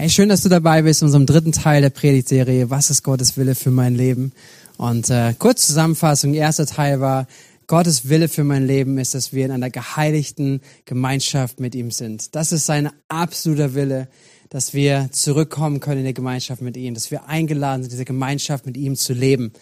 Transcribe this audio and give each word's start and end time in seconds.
Hey, 0.00 0.08
schön, 0.08 0.30
dass 0.30 0.40
du 0.40 0.48
dabei 0.48 0.80
bist 0.80 1.02
in 1.02 1.08
unserem 1.08 1.26
dritten 1.26 1.52
Teil 1.52 1.82
der 1.82 1.90
Predigtserie. 1.90 2.70
Was 2.70 2.88
ist 2.88 3.02
Gottes 3.02 3.36
Wille 3.36 3.54
für 3.54 3.70
mein 3.70 3.94
Leben? 3.94 4.32
Und 4.78 5.10
äh, 5.10 5.34
kurz 5.38 5.66
Zusammenfassung. 5.66 6.32
Erster 6.32 6.64
Teil 6.64 7.00
war, 7.00 7.26
Gottes 7.66 8.08
Wille 8.08 8.28
für 8.28 8.42
mein 8.42 8.66
Leben 8.66 8.96
ist, 8.96 9.14
dass 9.14 9.34
wir 9.34 9.44
in 9.44 9.50
einer 9.50 9.68
geheiligten 9.68 10.62
Gemeinschaft 10.86 11.60
mit 11.60 11.74
ihm 11.74 11.90
sind. 11.90 12.34
Das 12.34 12.50
ist 12.50 12.64
sein 12.64 12.88
absoluter 13.08 13.74
Wille, 13.74 14.08
dass 14.48 14.72
wir 14.72 15.10
zurückkommen 15.12 15.80
können 15.80 15.98
in 15.98 16.04
der 16.04 16.14
Gemeinschaft 16.14 16.62
mit 16.62 16.78
ihm, 16.78 16.94
dass 16.94 17.10
wir 17.10 17.28
eingeladen 17.28 17.82
sind, 17.82 17.92
diese 17.92 18.06
Gemeinschaft 18.06 18.64
mit 18.64 18.78
ihm 18.78 18.96
zu 18.96 19.12
leben. 19.12 19.52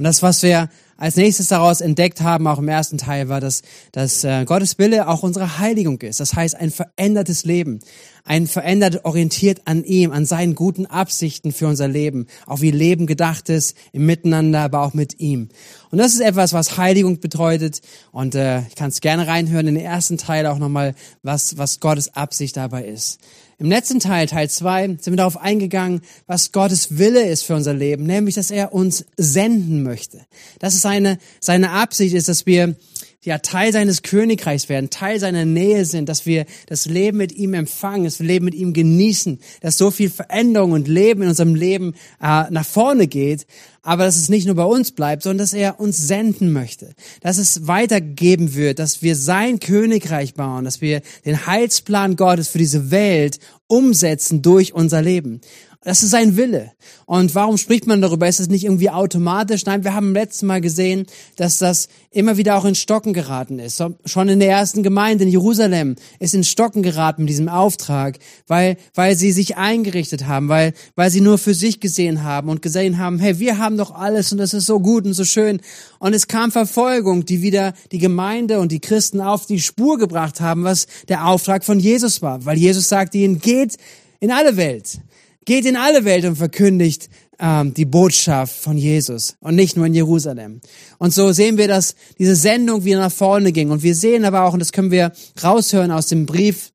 Und 0.00 0.04
das, 0.04 0.22
was 0.22 0.42
wir 0.42 0.70
als 0.96 1.16
nächstes 1.16 1.48
daraus 1.48 1.82
entdeckt 1.82 2.22
haben, 2.22 2.46
auch 2.46 2.58
im 2.58 2.68
ersten 2.68 2.96
Teil, 2.96 3.28
war, 3.28 3.38
dass, 3.38 3.60
dass 3.92 4.24
äh, 4.24 4.46
Gottes 4.46 4.78
Wille 4.78 5.06
auch 5.06 5.22
unsere 5.22 5.58
Heiligung 5.58 6.00
ist. 6.00 6.20
Das 6.20 6.32
heißt, 6.32 6.56
ein 6.56 6.70
verändertes 6.70 7.44
Leben, 7.44 7.80
ein 8.24 8.46
verändert 8.46 9.04
orientiert 9.04 9.60
an 9.66 9.84
ihm, 9.84 10.10
an 10.10 10.24
seinen 10.24 10.54
guten 10.54 10.86
Absichten 10.86 11.52
für 11.52 11.66
unser 11.66 11.86
Leben, 11.86 12.28
auch 12.46 12.62
wie 12.62 12.70
Leben 12.70 13.06
gedacht 13.06 13.50
ist, 13.50 13.76
im 13.92 14.06
Miteinander, 14.06 14.60
aber 14.60 14.80
auch 14.80 14.94
mit 14.94 15.20
ihm. 15.20 15.50
Und 15.90 15.98
das 15.98 16.14
ist 16.14 16.20
etwas, 16.20 16.54
was 16.54 16.78
Heiligung 16.78 17.20
bedeutet. 17.20 17.82
Und 18.10 18.34
äh, 18.34 18.60
ich 18.68 18.74
kann 18.76 18.88
es 18.88 19.02
gerne 19.02 19.26
reinhören 19.26 19.68
in 19.68 19.74
den 19.74 19.84
ersten 19.84 20.16
Teil 20.16 20.46
auch 20.46 20.58
nochmal, 20.58 20.94
was, 21.22 21.58
was 21.58 21.80
Gottes 21.80 22.14
Absicht 22.14 22.56
dabei 22.56 22.86
ist. 22.86 23.18
Im 23.60 23.68
letzten 23.68 24.00
Teil, 24.00 24.26
Teil 24.26 24.48
zwei, 24.48 24.86
sind 24.86 25.10
wir 25.10 25.16
darauf 25.16 25.36
eingegangen, 25.36 26.00
was 26.26 26.50
Gottes 26.50 26.96
Wille 26.96 27.28
ist 27.28 27.42
für 27.42 27.54
unser 27.54 27.74
Leben, 27.74 28.04
nämlich, 28.04 28.36
dass 28.36 28.50
er 28.50 28.72
uns 28.72 29.04
senden 29.18 29.82
möchte. 29.82 30.22
Dass 30.60 30.74
es 30.74 30.80
seine, 30.80 31.18
seine 31.40 31.72
Absicht 31.72 32.14
ist, 32.14 32.28
dass 32.28 32.46
wir 32.46 32.74
ja 33.22 33.38
Teil 33.38 33.72
seines 33.72 34.02
Königreichs 34.02 34.68
werden, 34.70 34.88
Teil 34.88 35.20
seiner 35.20 35.44
Nähe 35.44 35.84
sind, 35.84 36.08
dass 36.08 36.24
wir 36.24 36.46
das 36.66 36.86
Leben 36.86 37.18
mit 37.18 37.32
ihm 37.32 37.52
empfangen, 37.52 38.04
das 38.04 38.18
Leben 38.18 38.46
mit 38.46 38.54
ihm 38.54 38.72
genießen, 38.72 39.40
dass 39.60 39.76
so 39.76 39.90
viel 39.90 40.08
Veränderung 40.08 40.72
und 40.72 40.88
Leben 40.88 41.22
in 41.22 41.28
unserem 41.28 41.54
Leben 41.54 41.94
äh, 42.22 42.50
nach 42.50 42.64
vorne 42.64 43.06
geht, 43.06 43.46
aber 43.82 44.04
dass 44.04 44.16
es 44.16 44.30
nicht 44.30 44.46
nur 44.46 44.56
bei 44.56 44.64
uns 44.64 44.92
bleibt, 44.92 45.22
sondern 45.22 45.38
dass 45.38 45.52
er 45.52 45.80
uns 45.80 45.98
senden 45.98 46.52
möchte, 46.52 46.94
dass 47.20 47.36
es 47.36 47.66
weitergeben 47.66 48.54
wird, 48.54 48.78
dass 48.78 49.02
wir 49.02 49.16
sein 49.16 49.60
Königreich 49.60 50.34
bauen, 50.34 50.64
dass 50.64 50.80
wir 50.80 51.02
den 51.26 51.46
Heilsplan 51.46 52.16
Gottes 52.16 52.48
für 52.48 52.58
diese 52.58 52.90
Welt 52.90 53.38
umsetzen 53.66 54.42
durch 54.42 54.72
unser 54.72 55.02
Leben. 55.02 55.40
Das 55.82 56.02
ist 56.02 56.10
sein 56.10 56.36
Wille. 56.36 56.72
Und 57.06 57.34
warum 57.34 57.56
spricht 57.56 57.86
man 57.86 58.02
darüber? 58.02 58.28
Ist 58.28 58.38
es 58.38 58.48
nicht 58.48 58.64
irgendwie 58.64 58.90
automatisch? 58.90 59.64
Nein, 59.64 59.82
wir 59.82 59.94
haben 59.94 60.12
letzten 60.12 60.44
Mal 60.44 60.60
gesehen, 60.60 61.06
dass 61.36 61.56
das 61.56 61.88
immer 62.10 62.36
wieder 62.36 62.58
auch 62.58 62.66
in 62.66 62.74
Stocken 62.74 63.14
geraten 63.14 63.58
ist. 63.58 63.82
Schon 64.04 64.28
in 64.28 64.40
der 64.40 64.50
ersten 64.50 64.82
Gemeinde 64.82 65.24
in 65.24 65.30
Jerusalem 65.30 65.96
ist 66.18 66.34
in 66.34 66.44
Stocken 66.44 66.82
geraten 66.82 67.22
mit 67.22 67.30
diesem 67.30 67.48
Auftrag, 67.48 68.18
weil, 68.46 68.76
weil 68.94 69.16
sie 69.16 69.32
sich 69.32 69.56
eingerichtet 69.56 70.26
haben, 70.26 70.50
weil, 70.50 70.74
weil 70.96 71.10
sie 71.10 71.22
nur 71.22 71.38
für 71.38 71.54
sich 71.54 71.80
gesehen 71.80 72.24
haben 72.24 72.50
und 72.50 72.60
gesehen 72.60 72.98
haben, 72.98 73.18
hey, 73.18 73.38
wir 73.38 73.56
haben 73.56 73.78
doch 73.78 73.90
alles 73.90 74.32
und 74.32 74.38
das 74.38 74.52
ist 74.52 74.66
so 74.66 74.80
gut 74.80 75.06
und 75.06 75.14
so 75.14 75.24
schön. 75.24 75.62
Und 75.98 76.12
es 76.12 76.28
kam 76.28 76.52
Verfolgung, 76.52 77.24
die 77.24 77.40
wieder 77.40 77.72
die 77.90 77.98
Gemeinde 77.98 78.60
und 78.60 78.70
die 78.70 78.80
Christen 78.80 79.22
auf 79.22 79.46
die 79.46 79.60
Spur 79.60 79.96
gebracht 79.96 80.42
haben, 80.42 80.62
was 80.62 80.86
der 81.08 81.26
Auftrag 81.26 81.64
von 81.64 81.80
Jesus 81.80 82.20
war. 82.20 82.44
Weil 82.44 82.58
Jesus 82.58 82.90
sagte 82.90 83.16
ihnen, 83.16 83.38
geht 83.38 83.78
in 84.20 84.30
alle 84.30 84.58
Welt 84.58 85.00
Geht 85.44 85.64
in 85.64 85.76
alle 85.76 86.04
Welt 86.04 86.24
und 86.24 86.36
verkündigt 86.36 87.08
ähm, 87.38 87.74
die 87.74 87.86
Botschaft 87.86 88.54
von 88.54 88.76
Jesus 88.76 89.36
und 89.40 89.56
nicht 89.56 89.76
nur 89.76 89.86
in 89.86 89.94
Jerusalem. 89.94 90.60
Und 90.98 91.14
so 91.14 91.32
sehen 91.32 91.56
wir, 91.56 91.68
dass 91.68 91.94
diese 92.18 92.36
Sendung 92.36 92.84
wieder 92.84 93.00
nach 93.00 93.12
vorne 93.12 93.52
ging. 93.52 93.70
Und 93.70 93.82
wir 93.82 93.94
sehen 93.94 94.24
aber 94.24 94.44
auch, 94.44 94.52
und 94.52 94.60
das 94.60 94.72
können 94.72 94.90
wir 94.90 95.12
raushören 95.42 95.90
aus 95.90 96.06
dem 96.06 96.26
Brief 96.26 96.72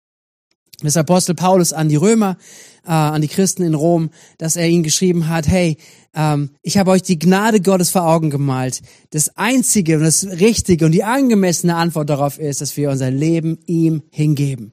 des 0.83 0.97
Apostel 0.97 1.35
Paulus 1.35 1.73
an 1.73 1.89
die 1.89 1.95
Römer, 1.95 2.38
äh, 2.85 2.91
an 2.91 3.22
die 3.22 3.27
Christen 3.27 3.63
in 3.63 3.75
Rom, 3.75 4.09
dass 4.38 4.55
er 4.55 4.67
ihnen 4.67 4.83
geschrieben 4.83 5.29
hat, 5.29 5.47
hey, 5.47 5.77
ähm, 6.13 6.52
ich 6.61 6.77
habe 6.77 6.91
euch 6.91 7.02
die 7.02 7.19
Gnade 7.19 7.61
Gottes 7.61 7.91
vor 7.91 8.05
Augen 8.05 8.29
gemalt. 8.29 8.81
Das 9.11 9.38
Einzige 9.38 9.97
und 9.97 10.03
das 10.03 10.25
Richtige 10.25 10.85
und 10.85 10.91
die 10.91 11.03
angemessene 11.03 11.75
Antwort 11.75 12.09
darauf 12.09 12.39
ist, 12.39 12.62
dass 12.62 12.75
wir 12.78 12.89
unser 12.89 13.12
Leben 13.12 13.59
ihm 13.66 14.03
hingeben. 14.12 14.72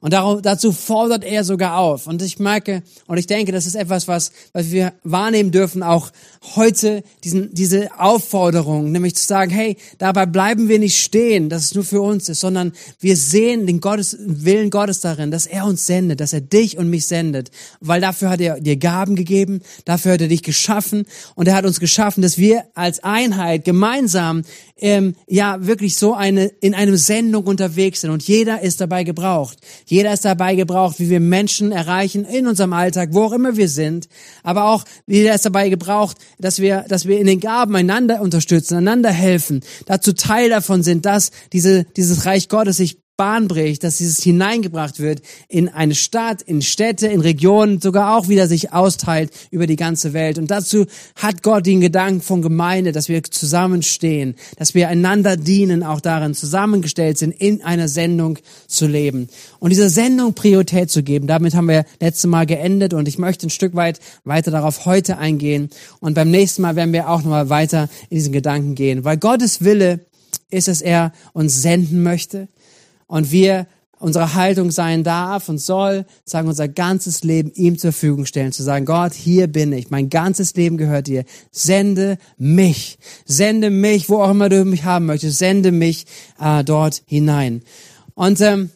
Und 0.00 0.12
dazu 0.12 0.72
fordert 0.72 1.24
er 1.24 1.42
sogar 1.42 1.78
auf. 1.78 2.06
Und 2.06 2.22
ich 2.22 2.38
merke 2.38 2.82
und 3.06 3.18
ich 3.18 3.26
denke, 3.26 3.50
das 3.50 3.66
ist 3.66 3.74
etwas, 3.74 4.06
was, 4.06 4.30
was 4.52 4.70
wir 4.70 4.92
wahrnehmen 5.02 5.50
dürfen, 5.50 5.82
auch 5.82 6.10
heute, 6.54 7.02
diesen, 7.24 7.52
diese 7.52 7.88
Aufforderung, 7.98 8.92
nämlich 8.92 9.16
zu 9.16 9.26
sagen, 9.26 9.50
hey, 9.50 9.76
dabei 9.98 10.26
bleiben 10.26 10.68
wir 10.68 10.78
nicht 10.78 10.98
stehen, 10.98 11.48
dass 11.48 11.64
es 11.64 11.74
nur 11.74 11.84
für 11.84 12.00
uns 12.00 12.28
ist, 12.28 12.40
sondern 12.40 12.72
wir 13.00 13.16
sehen 13.16 13.66
den 13.66 13.80
Gottes, 13.80 14.16
Willen 14.20 14.70
Gottes 14.70 15.00
darin, 15.00 15.30
dass 15.30 15.46
er 15.46 15.64
uns 15.64 15.86
sendet, 15.86 16.20
dass 16.20 16.32
er 16.32 16.40
dich 16.40 16.78
und 16.78 16.88
mich 16.88 17.06
sendet. 17.06 17.50
Weil 17.80 18.00
dafür 18.00 18.30
hat 18.30 18.40
er 18.40 18.60
dir 18.60 18.76
Gaben 18.76 19.16
gegeben, 19.16 19.62
dafür 19.84 20.12
hat 20.12 20.20
er 20.20 20.28
dich 20.28 20.42
geschaffen 20.42 21.06
und 21.34 21.48
er 21.48 21.56
hat 21.56 21.64
uns 21.64 21.80
geschaffen, 21.80 22.22
dass 22.22 22.38
wir 22.38 22.64
als 22.74 23.02
Einheit 23.02 23.64
gemeinsam 23.64 24.42
ähm, 24.78 25.14
ja 25.26 25.66
wirklich 25.66 25.96
so 25.96 26.14
eine 26.14 26.46
in 26.60 26.74
einem 26.74 26.96
Sendung 26.96 27.46
unterwegs 27.46 28.00
sind 28.00 28.10
und 28.10 28.22
jeder 28.22 28.62
ist 28.62 28.80
dabei 28.80 29.04
gebraucht. 29.04 29.58
Jeder 29.86 30.12
ist 30.12 30.24
dabei 30.24 30.54
gebraucht, 30.54 30.98
wie 30.98 31.10
wir 31.10 31.20
Menschen 31.20 31.72
erreichen 31.72 32.24
in 32.24 32.46
unserem 32.46 32.72
Alltag, 32.72 33.10
wo 33.12 33.24
auch 33.24 33.32
immer 33.32 33.56
wir 33.56 33.68
sind, 33.68 34.08
aber 34.42 34.66
auch 34.66 34.84
jeder 35.06 35.34
ist 35.34 35.44
dabei 35.44 35.68
gebraucht, 35.68 36.16
dass 36.38 36.60
wir 36.60 36.84
dass 36.88 37.06
wir 37.06 37.18
in 37.18 37.26
den 37.26 37.40
Gaben 37.40 37.74
einander 37.76 38.20
unterstützen, 38.20 38.76
einander 38.76 39.10
helfen, 39.10 39.60
dazu 39.86 40.12
Teil 40.12 40.50
davon 40.50 40.82
sind, 40.82 41.06
dass 41.06 41.30
diese 41.52 41.84
dieses 41.96 42.26
Reich 42.26 42.48
Gottes 42.48 42.78
sich 42.78 42.98
Bahn 43.18 43.48
bricht, 43.48 43.82
dass 43.82 43.96
dieses 43.96 44.22
hineingebracht 44.22 45.00
wird 45.00 45.22
in 45.48 45.68
eine 45.68 45.96
Stadt, 45.96 46.40
in 46.40 46.62
Städte, 46.62 47.08
in 47.08 47.20
Regionen, 47.20 47.80
sogar 47.80 48.16
auch 48.16 48.28
wieder 48.28 48.46
sich 48.46 48.72
austeilt 48.72 49.32
über 49.50 49.66
die 49.66 49.74
ganze 49.74 50.12
Welt. 50.12 50.38
Und 50.38 50.52
dazu 50.52 50.86
hat 51.16 51.42
Gott 51.42 51.66
den 51.66 51.80
Gedanken 51.80 52.20
von 52.20 52.42
Gemeinde, 52.42 52.92
dass 52.92 53.08
wir 53.08 53.24
zusammenstehen, 53.24 54.36
dass 54.56 54.74
wir 54.76 54.88
einander 54.88 55.36
dienen, 55.36 55.82
auch 55.82 56.00
darin 56.00 56.32
zusammengestellt 56.32 57.18
sind, 57.18 57.32
in 57.32 57.60
einer 57.62 57.88
Sendung 57.88 58.38
zu 58.68 58.86
leben. 58.86 59.28
Und 59.58 59.70
dieser 59.70 59.90
Sendung 59.90 60.34
Priorität 60.34 60.88
zu 60.88 61.02
geben, 61.02 61.26
damit 61.26 61.56
haben 61.56 61.66
wir 61.66 61.86
letztes 61.98 62.30
Mal 62.30 62.46
geendet 62.46 62.94
und 62.94 63.08
ich 63.08 63.18
möchte 63.18 63.48
ein 63.48 63.50
Stück 63.50 63.74
weit 63.74 63.98
weiter 64.22 64.52
darauf 64.52 64.86
heute 64.86 65.18
eingehen. 65.18 65.70
Und 65.98 66.14
beim 66.14 66.30
nächsten 66.30 66.62
Mal 66.62 66.76
werden 66.76 66.92
wir 66.92 67.08
auch 67.08 67.22
nochmal 67.22 67.50
weiter 67.50 67.88
in 68.10 68.16
diesen 68.16 68.32
Gedanken 68.32 68.76
gehen, 68.76 69.02
weil 69.02 69.16
Gottes 69.16 69.64
Wille 69.64 70.06
ist, 70.50 70.68
dass 70.68 70.80
er 70.80 71.12
uns 71.32 71.60
senden 71.60 72.04
möchte 72.04 72.46
und 73.08 73.32
wir 73.32 73.66
unsere 73.98 74.34
Haltung 74.34 74.70
sein 74.70 75.02
darf 75.02 75.48
und 75.48 75.58
soll, 75.58 76.06
sagen 76.24 76.48
unser 76.48 76.68
ganzes 76.68 77.24
Leben 77.24 77.50
ihm 77.54 77.78
zur 77.78 77.92
Verfügung 77.92 78.26
stellen, 78.26 78.52
zu 78.52 78.62
sagen, 78.62 78.84
Gott, 78.84 79.12
hier 79.12 79.48
bin 79.48 79.72
ich, 79.72 79.90
mein 79.90 80.08
ganzes 80.08 80.54
Leben 80.54 80.76
gehört 80.76 81.08
dir, 81.08 81.24
sende 81.50 82.18
mich, 82.36 82.98
sende 83.24 83.70
mich, 83.70 84.08
wo 84.08 84.22
auch 84.22 84.30
immer 84.30 84.48
du 84.48 84.64
mich 84.64 84.84
haben 84.84 85.06
möchtest, 85.06 85.38
sende 85.38 85.72
mich 85.72 86.06
äh, 86.40 86.62
dort 86.62 87.02
hinein. 87.06 87.62
Und 88.14 88.40
ähm, 88.40 88.70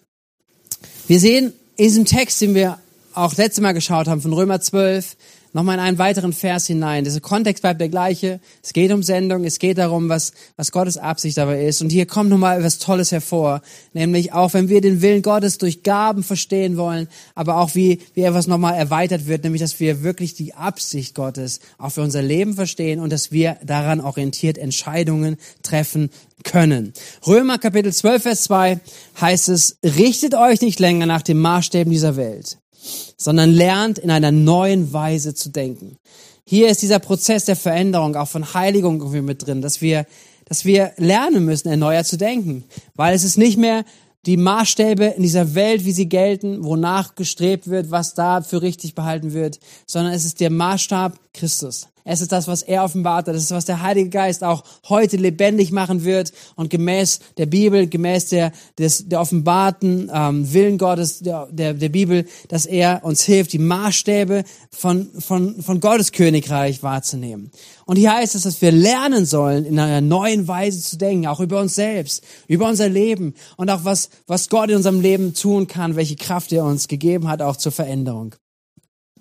wir 1.06 1.20
sehen 1.20 1.52
in 1.76 1.84
diesem 1.84 2.04
Text, 2.04 2.40
den 2.40 2.54
wir 2.54 2.78
auch 3.14 3.36
letztes 3.36 3.62
Mal 3.62 3.72
geschaut 3.72 4.08
haben, 4.08 4.22
von 4.22 4.32
Römer 4.32 4.60
12, 4.60 5.16
nochmal 5.52 5.76
in 5.76 5.80
einen 5.80 5.98
weiteren 5.98 6.32
Vers 6.32 6.66
hinein. 6.66 7.04
Der 7.04 7.20
Kontext 7.20 7.62
bleibt 7.62 7.80
der 7.80 7.88
gleiche. 7.88 8.40
Es 8.62 8.72
geht 8.72 8.92
um 8.92 9.02
Sendung, 9.02 9.44
es 9.44 9.58
geht 9.58 9.78
darum, 9.78 10.08
was, 10.08 10.32
was 10.56 10.72
Gottes 10.72 10.96
Absicht 10.96 11.36
dabei 11.36 11.64
ist. 11.64 11.82
Und 11.82 11.90
hier 11.90 12.06
kommt 12.06 12.30
nochmal 12.30 12.58
etwas 12.58 12.78
Tolles 12.78 13.12
hervor. 13.12 13.62
Nämlich 13.92 14.32
auch, 14.32 14.54
wenn 14.54 14.68
wir 14.68 14.80
den 14.80 15.02
Willen 15.02 15.22
Gottes 15.22 15.58
durch 15.58 15.82
Gaben 15.82 16.22
verstehen 16.22 16.76
wollen, 16.76 17.08
aber 17.34 17.58
auch 17.58 17.74
wie, 17.74 18.00
wie 18.14 18.22
etwas 18.22 18.46
nochmal 18.46 18.74
erweitert 18.74 19.26
wird, 19.26 19.44
nämlich, 19.44 19.60
dass 19.60 19.78
wir 19.80 20.02
wirklich 20.02 20.34
die 20.34 20.54
Absicht 20.54 21.14
Gottes 21.14 21.60
auch 21.78 21.90
für 21.90 22.02
unser 22.02 22.22
Leben 22.22 22.54
verstehen 22.54 23.00
und 23.00 23.12
dass 23.12 23.32
wir 23.32 23.56
daran 23.64 24.00
orientiert 24.00 24.58
Entscheidungen 24.58 25.36
treffen 25.62 26.10
können. 26.44 26.92
Römer 27.26 27.58
Kapitel 27.58 27.92
12, 27.92 28.22
Vers 28.22 28.42
2 28.44 28.80
heißt 29.20 29.48
es, 29.48 29.78
richtet 29.84 30.34
euch 30.34 30.60
nicht 30.60 30.80
länger 30.80 31.06
nach 31.06 31.22
den 31.22 31.38
Maßstäben 31.38 31.92
dieser 31.92 32.16
Welt 32.16 32.58
sondern 33.16 33.50
lernt 33.52 33.98
in 33.98 34.10
einer 34.10 34.32
neuen 34.32 34.92
Weise 34.92 35.34
zu 35.34 35.50
denken. 35.50 35.96
Hier 36.44 36.68
ist 36.68 36.82
dieser 36.82 36.98
Prozess 36.98 37.44
der 37.44 37.56
Veränderung, 37.56 38.16
auch 38.16 38.28
von 38.28 38.54
Heiligung 38.54 39.00
irgendwie 39.00 39.22
mit 39.22 39.46
drin, 39.46 39.62
dass 39.62 39.80
wir, 39.80 40.06
dass 40.44 40.64
wir 40.64 40.92
lernen 40.96 41.44
müssen, 41.44 41.68
erneuert 41.68 42.06
zu 42.06 42.18
denken. 42.18 42.64
Weil 42.94 43.14
es 43.14 43.24
ist 43.24 43.38
nicht 43.38 43.56
mehr 43.56 43.84
die 44.26 44.36
Maßstäbe 44.36 45.04
in 45.16 45.22
dieser 45.22 45.54
Welt, 45.54 45.84
wie 45.84 45.92
sie 45.92 46.08
gelten, 46.08 46.62
wonach 46.64 47.14
gestrebt 47.14 47.68
wird, 47.68 47.90
was 47.90 48.14
da 48.14 48.40
für 48.42 48.62
richtig 48.62 48.94
behalten 48.94 49.32
wird, 49.32 49.58
sondern 49.86 50.12
es 50.12 50.24
ist 50.24 50.40
der 50.40 50.50
Maßstab 50.50 51.18
Christus. 51.32 51.88
Es 52.04 52.20
ist 52.20 52.32
das, 52.32 52.48
was 52.48 52.62
er 52.62 52.84
offenbart 52.84 53.28
hat. 53.28 53.34
Es 53.34 53.44
ist, 53.44 53.50
was 53.50 53.64
der 53.64 53.82
Heilige 53.82 54.10
Geist 54.10 54.42
auch 54.42 54.64
heute 54.88 55.16
lebendig 55.16 55.72
machen 55.72 56.04
wird 56.04 56.32
und 56.56 56.70
gemäß 56.70 57.20
der 57.36 57.46
Bibel, 57.46 57.88
gemäß 57.88 58.28
der, 58.28 58.52
des, 58.78 59.08
der 59.08 59.20
offenbarten 59.20 60.10
ähm, 60.12 60.52
Willen 60.52 60.78
Gottes, 60.78 61.20
der, 61.20 61.48
der, 61.50 61.74
der 61.74 61.88
Bibel, 61.88 62.26
dass 62.48 62.66
er 62.66 63.04
uns 63.04 63.22
hilft, 63.22 63.52
die 63.52 63.58
Maßstäbe 63.58 64.44
von, 64.70 65.10
von, 65.18 65.62
von 65.62 65.80
Gottes 65.80 66.12
Königreich 66.12 66.82
wahrzunehmen. 66.82 67.50
Und 67.84 67.96
hier 67.96 68.14
heißt 68.14 68.34
es, 68.34 68.42
dass 68.42 68.62
wir 68.62 68.72
lernen 68.72 69.26
sollen, 69.26 69.64
in 69.64 69.78
einer 69.78 70.00
neuen 70.00 70.48
Weise 70.48 70.80
zu 70.80 70.96
denken, 70.96 71.26
auch 71.26 71.40
über 71.40 71.60
uns 71.60 71.74
selbst, 71.74 72.24
über 72.48 72.68
unser 72.68 72.88
Leben 72.88 73.34
und 73.56 73.70
auch 73.70 73.84
was, 73.84 74.08
was 74.26 74.48
Gott 74.48 74.70
in 74.70 74.76
unserem 74.76 75.00
Leben 75.00 75.34
tun 75.34 75.66
kann, 75.66 75.96
welche 75.96 76.16
Kraft 76.16 76.52
er 76.52 76.64
uns 76.64 76.88
gegeben 76.88 77.28
hat, 77.28 77.42
auch 77.42 77.56
zur 77.56 77.72
Veränderung. 77.72 78.34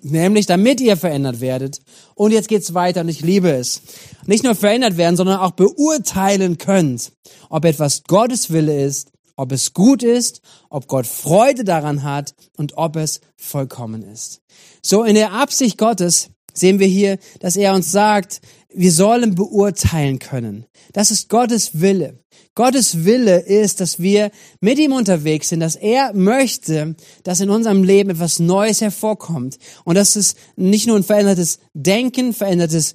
Nämlich 0.02 0.46
damit 0.46 0.80
ihr 0.80 0.96
verändert 0.96 1.40
werdet. 1.40 1.80
Und 2.14 2.32
jetzt 2.32 2.48
geht's 2.48 2.74
weiter 2.74 3.02
und 3.02 3.08
ich 3.08 3.20
liebe 3.20 3.50
es. 3.50 3.82
Nicht 4.26 4.44
nur 4.44 4.54
verändert 4.54 4.96
werden, 4.96 5.16
sondern 5.16 5.38
auch 5.38 5.52
beurteilen 5.52 6.58
könnt, 6.58 7.12
ob 7.48 7.64
etwas 7.64 8.04
Gottes 8.04 8.50
Wille 8.50 8.84
ist, 8.84 9.10
ob 9.36 9.52
es 9.52 9.72
gut 9.72 10.02
ist, 10.02 10.40
ob 10.70 10.88
Gott 10.88 11.06
Freude 11.06 11.64
daran 11.64 12.02
hat 12.02 12.34
und 12.56 12.76
ob 12.76 12.96
es 12.96 13.20
vollkommen 13.36 14.02
ist. 14.02 14.40
So 14.82 15.04
in 15.04 15.14
der 15.14 15.32
Absicht 15.32 15.78
Gottes 15.78 16.30
sehen 16.52 16.78
wir 16.78 16.86
hier, 16.86 17.18
dass 17.40 17.56
er 17.56 17.74
uns 17.74 17.90
sagt, 17.90 18.40
wir 18.74 18.92
sollen 18.92 19.34
beurteilen 19.34 20.18
können. 20.18 20.66
Das 20.92 21.10
ist 21.10 21.28
Gottes 21.28 21.80
Wille. 21.80 22.18
Gottes 22.54 23.04
Wille 23.04 23.38
ist, 23.38 23.80
dass 23.80 23.98
wir 23.98 24.30
mit 24.60 24.78
ihm 24.78 24.92
unterwegs 24.92 25.48
sind, 25.48 25.60
dass 25.60 25.74
er 25.74 26.12
möchte, 26.12 26.96
dass 27.24 27.40
in 27.40 27.48
unserem 27.48 27.82
Leben 27.82 28.10
etwas 28.10 28.40
Neues 28.40 28.82
hervorkommt 28.82 29.58
und 29.84 29.94
dass 29.94 30.16
es 30.16 30.34
nicht 30.56 30.86
nur 30.86 30.96
ein 30.96 31.02
verändertes 31.02 31.60
Denken, 31.72 32.34
verändertes, 32.34 32.94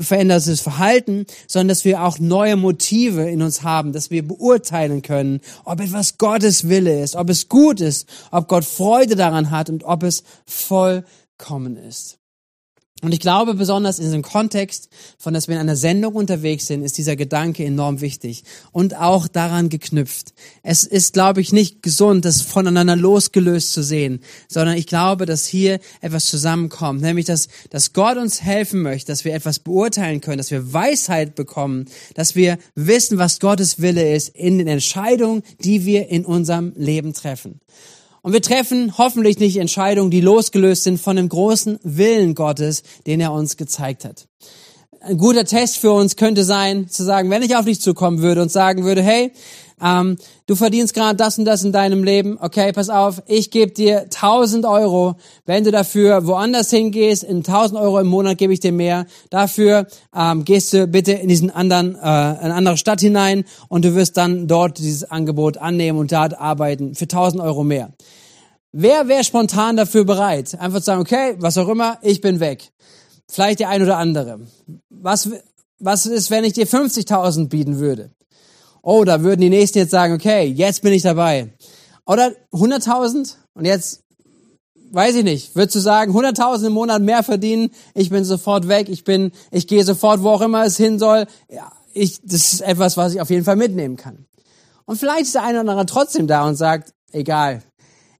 verändertes 0.00 0.60
Verhalten, 0.60 1.26
sondern 1.46 1.68
dass 1.68 1.84
wir 1.84 2.02
auch 2.02 2.18
neue 2.18 2.56
Motive 2.56 3.30
in 3.30 3.42
uns 3.42 3.62
haben, 3.62 3.92
dass 3.92 4.10
wir 4.10 4.26
beurteilen 4.26 5.02
können, 5.02 5.40
ob 5.64 5.80
etwas 5.80 6.18
Gottes 6.18 6.68
Wille 6.68 7.00
ist, 7.00 7.14
ob 7.14 7.30
es 7.30 7.48
gut 7.48 7.80
ist, 7.80 8.08
ob 8.32 8.48
Gott 8.48 8.64
Freude 8.64 9.14
daran 9.14 9.52
hat 9.52 9.70
und 9.70 9.84
ob 9.84 10.02
es 10.02 10.24
vollkommen 10.46 11.76
ist. 11.76 12.18
Und 13.02 13.12
ich 13.12 13.20
glaube, 13.20 13.52
besonders 13.52 13.98
in 13.98 14.06
diesem 14.06 14.22
Kontext, 14.22 14.88
von 15.18 15.34
dass 15.34 15.48
wir 15.48 15.56
in 15.56 15.60
einer 15.60 15.76
Sendung 15.76 16.14
unterwegs 16.14 16.66
sind, 16.66 16.82
ist 16.82 16.96
dieser 16.96 17.14
Gedanke 17.14 17.62
enorm 17.62 18.00
wichtig 18.00 18.42
und 18.72 18.96
auch 18.96 19.28
daran 19.28 19.68
geknüpft. 19.68 20.32
Es 20.62 20.82
ist, 20.82 21.12
glaube 21.12 21.42
ich, 21.42 21.52
nicht 21.52 21.82
gesund, 21.82 22.24
das 22.24 22.40
voneinander 22.40 22.96
losgelöst 22.96 23.74
zu 23.74 23.82
sehen, 23.82 24.20
sondern 24.48 24.78
ich 24.78 24.86
glaube, 24.86 25.26
dass 25.26 25.44
hier 25.44 25.78
etwas 26.00 26.24
zusammenkommt, 26.24 27.02
nämlich, 27.02 27.26
dass, 27.26 27.48
dass 27.68 27.92
Gott 27.92 28.16
uns 28.16 28.40
helfen 28.40 28.80
möchte, 28.80 29.12
dass 29.12 29.26
wir 29.26 29.34
etwas 29.34 29.58
beurteilen 29.58 30.22
können, 30.22 30.38
dass 30.38 30.50
wir 30.50 30.72
Weisheit 30.72 31.34
bekommen, 31.34 31.90
dass 32.14 32.34
wir 32.34 32.56
wissen, 32.76 33.18
was 33.18 33.40
Gottes 33.40 33.78
Wille 33.78 34.14
ist 34.14 34.30
in 34.30 34.56
den 34.56 34.68
Entscheidungen, 34.68 35.42
die 35.62 35.84
wir 35.84 36.08
in 36.08 36.24
unserem 36.24 36.72
Leben 36.76 37.12
treffen. 37.12 37.60
Und 38.26 38.32
wir 38.32 38.42
treffen 38.42 38.98
hoffentlich 38.98 39.38
nicht 39.38 39.56
Entscheidungen, 39.56 40.10
die 40.10 40.20
losgelöst 40.20 40.82
sind 40.82 41.00
von 41.00 41.14
dem 41.14 41.28
großen 41.28 41.78
Willen 41.84 42.34
Gottes, 42.34 42.82
den 43.06 43.20
er 43.20 43.30
uns 43.30 43.56
gezeigt 43.56 44.04
hat. 44.04 44.26
Ein 44.98 45.16
guter 45.16 45.44
Test 45.44 45.76
für 45.76 45.92
uns 45.92 46.16
könnte 46.16 46.42
sein, 46.42 46.88
zu 46.88 47.04
sagen, 47.04 47.30
wenn 47.30 47.42
ich 47.42 47.54
auf 47.54 47.66
dich 47.66 47.80
zukommen 47.80 48.22
würde 48.22 48.42
und 48.42 48.50
sagen 48.50 48.82
würde, 48.82 49.00
hey, 49.00 49.30
ähm, 49.82 50.16
du 50.46 50.56
verdienst 50.56 50.94
gerade 50.94 51.16
das 51.16 51.38
und 51.38 51.44
das 51.44 51.62
in 51.62 51.72
deinem 51.72 52.02
Leben, 52.02 52.38
okay, 52.40 52.72
pass 52.72 52.88
auf, 52.88 53.22
ich 53.26 53.50
gebe 53.50 53.72
dir 53.72 54.02
1000 54.02 54.64
Euro, 54.64 55.16
wenn 55.44 55.64
du 55.64 55.70
dafür 55.70 56.26
woanders 56.26 56.70
hingehst, 56.70 57.24
in 57.24 57.38
1000 57.38 57.78
Euro 57.78 58.00
im 58.00 58.06
Monat 58.06 58.38
gebe 58.38 58.52
ich 58.52 58.60
dir 58.60 58.72
mehr, 58.72 59.06
dafür 59.30 59.86
ähm, 60.14 60.44
gehst 60.44 60.72
du 60.72 60.86
bitte 60.86 61.12
in 61.12 61.28
diesen 61.28 61.50
anderen, 61.50 61.94
äh, 61.94 61.98
eine 61.98 62.54
andere 62.54 62.76
Stadt 62.76 63.00
hinein 63.00 63.44
und 63.68 63.84
du 63.84 63.94
wirst 63.94 64.16
dann 64.16 64.46
dort 64.46 64.78
dieses 64.78 65.04
Angebot 65.04 65.58
annehmen 65.58 65.98
und 65.98 66.12
dort 66.12 66.38
arbeiten 66.38 66.94
für 66.94 67.04
1000 67.04 67.42
Euro 67.42 67.62
mehr. 67.64 67.92
Wer 68.72 69.08
wäre 69.08 69.24
spontan 69.24 69.76
dafür 69.76 70.04
bereit? 70.04 70.58
Einfach 70.60 70.80
zu 70.80 70.84
sagen, 70.84 71.00
okay, 71.00 71.34
was 71.38 71.56
auch 71.58 71.68
immer, 71.68 71.98
ich 72.02 72.20
bin 72.20 72.40
weg. 72.40 72.72
Vielleicht 73.28 73.60
der 73.60 73.68
ein 73.68 73.82
oder 73.82 73.96
andere. 73.96 74.40
Was, 74.90 75.30
was 75.78 76.06
ist, 76.06 76.30
wenn 76.30 76.44
ich 76.44 76.52
dir 76.52 76.66
50.000 76.66 77.48
bieten 77.48 77.78
würde? 77.78 78.10
Oh, 78.88 79.02
da 79.02 79.20
würden 79.24 79.40
die 79.40 79.50
Nächsten 79.50 79.78
jetzt 79.78 79.90
sagen, 79.90 80.14
okay, 80.14 80.44
jetzt 80.44 80.80
bin 80.80 80.92
ich 80.92 81.02
dabei. 81.02 81.52
Oder 82.06 82.30
100.000? 82.52 83.34
Und 83.54 83.64
jetzt, 83.64 84.04
weiß 84.92 85.16
ich 85.16 85.24
nicht, 85.24 85.56
würdest 85.56 85.74
du 85.74 85.80
sagen, 85.80 86.16
100.000 86.16 86.68
im 86.68 86.72
Monat 86.72 87.02
mehr 87.02 87.24
verdienen, 87.24 87.70
ich 87.94 88.10
bin 88.10 88.24
sofort 88.24 88.68
weg, 88.68 88.88
ich 88.88 89.02
bin, 89.02 89.32
ich 89.50 89.66
gehe 89.66 89.82
sofort, 89.82 90.22
wo 90.22 90.28
auch 90.28 90.40
immer 90.40 90.64
es 90.64 90.76
hin 90.76 91.00
soll. 91.00 91.26
Ja, 91.50 91.72
ich, 91.94 92.20
das 92.22 92.52
ist 92.52 92.60
etwas, 92.60 92.96
was 92.96 93.14
ich 93.14 93.20
auf 93.20 93.28
jeden 93.28 93.44
Fall 93.44 93.56
mitnehmen 93.56 93.96
kann. 93.96 94.26
Und 94.84 94.98
vielleicht 94.98 95.22
ist 95.22 95.34
der 95.34 95.42
eine 95.42 95.62
oder 95.62 95.70
andere 95.70 95.86
trotzdem 95.86 96.28
da 96.28 96.46
und 96.46 96.54
sagt, 96.54 96.94
egal, 97.10 97.64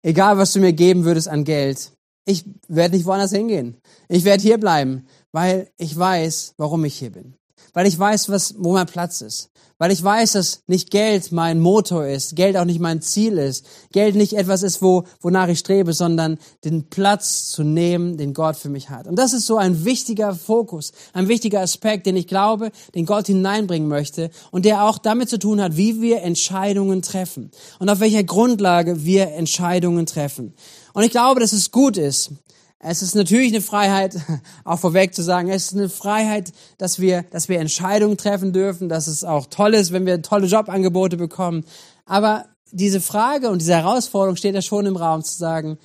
egal 0.02 0.36
was 0.36 0.52
du 0.52 0.58
mir 0.58 0.72
geben 0.72 1.04
würdest 1.04 1.28
an 1.28 1.44
Geld, 1.44 1.92
ich 2.24 2.44
werde 2.66 2.96
nicht 2.96 3.06
woanders 3.06 3.30
hingehen. 3.30 3.76
Ich 4.08 4.24
werde 4.24 4.42
hier 4.42 4.58
bleiben, 4.58 5.06
weil 5.30 5.70
ich 5.76 5.96
weiß, 5.96 6.54
warum 6.56 6.84
ich 6.84 6.98
hier 6.98 7.12
bin. 7.12 7.36
Weil 7.76 7.86
ich 7.86 7.98
weiß, 7.98 8.30
was, 8.30 8.54
wo 8.56 8.72
mein 8.72 8.86
Platz 8.86 9.20
ist. 9.20 9.50
Weil 9.76 9.92
ich 9.92 10.02
weiß, 10.02 10.32
dass 10.32 10.62
nicht 10.66 10.90
Geld 10.90 11.30
mein 11.30 11.60
Motor 11.60 12.06
ist, 12.06 12.34
Geld 12.34 12.56
auch 12.56 12.64
nicht 12.64 12.80
mein 12.80 13.02
Ziel 13.02 13.36
ist, 13.36 13.66
Geld 13.92 14.14
nicht 14.14 14.32
etwas 14.32 14.62
ist, 14.62 14.80
wo, 14.80 15.04
wonach 15.20 15.48
ich 15.48 15.58
strebe, 15.58 15.92
sondern 15.92 16.38
den 16.64 16.88
Platz 16.88 17.50
zu 17.50 17.64
nehmen, 17.64 18.16
den 18.16 18.32
Gott 18.32 18.56
für 18.56 18.70
mich 18.70 18.88
hat. 18.88 19.06
Und 19.06 19.16
das 19.16 19.34
ist 19.34 19.44
so 19.44 19.58
ein 19.58 19.84
wichtiger 19.84 20.34
Fokus, 20.34 20.92
ein 21.12 21.28
wichtiger 21.28 21.60
Aspekt, 21.60 22.06
den 22.06 22.16
ich 22.16 22.28
glaube, 22.28 22.70
den 22.94 23.04
Gott 23.04 23.26
hineinbringen 23.26 23.90
möchte 23.90 24.30
und 24.50 24.64
der 24.64 24.84
auch 24.84 24.96
damit 24.96 25.28
zu 25.28 25.38
tun 25.38 25.60
hat, 25.60 25.76
wie 25.76 26.00
wir 26.00 26.22
Entscheidungen 26.22 27.02
treffen 27.02 27.50
und 27.78 27.90
auf 27.90 28.00
welcher 28.00 28.24
Grundlage 28.24 29.04
wir 29.04 29.34
Entscheidungen 29.34 30.06
treffen. 30.06 30.54
Und 30.94 31.02
ich 31.02 31.10
glaube, 31.10 31.40
dass 31.40 31.52
es 31.52 31.70
gut 31.70 31.98
ist, 31.98 32.30
es 32.78 33.02
ist 33.02 33.14
natürlich 33.14 33.52
eine 33.52 33.62
Freiheit, 33.62 34.16
auch 34.64 34.78
vorweg 34.78 35.14
zu 35.14 35.22
sagen, 35.22 35.48
es 35.48 35.66
ist 35.66 35.74
eine 35.74 35.88
Freiheit, 35.88 36.52
dass 36.78 37.00
wir, 37.00 37.22
dass 37.30 37.48
wir 37.48 37.60
Entscheidungen 37.60 38.16
treffen 38.16 38.52
dürfen, 38.52 38.88
dass 38.88 39.06
es 39.06 39.24
auch 39.24 39.46
toll 39.46 39.74
ist, 39.74 39.92
wenn 39.92 40.06
wir 40.06 40.22
tolle 40.22 40.46
Jobangebote 40.46 41.16
bekommen. 41.16 41.64
Aber 42.04 42.46
diese 42.72 43.00
Frage 43.00 43.48
und 43.48 43.60
diese 43.60 43.74
Herausforderung 43.74 44.36
steht 44.36 44.54
ja 44.54 44.62
schon 44.62 44.86
im 44.86 44.96
Raum 44.96 45.22
zu 45.22 45.36
sagen, 45.36 45.78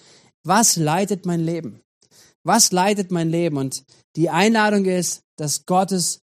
was 0.43 0.75
leitet 0.75 1.25
mein 1.25 1.39
Leben? 1.39 1.81
Was 2.43 2.71
leitet 2.71 3.11
mein 3.11 3.29
Leben? 3.29 3.57
Und 3.57 3.83
die 4.15 4.29
Einladung 4.29 4.85
ist, 4.85 5.21
dass 5.37 5.65
Gottes 5.65 6.21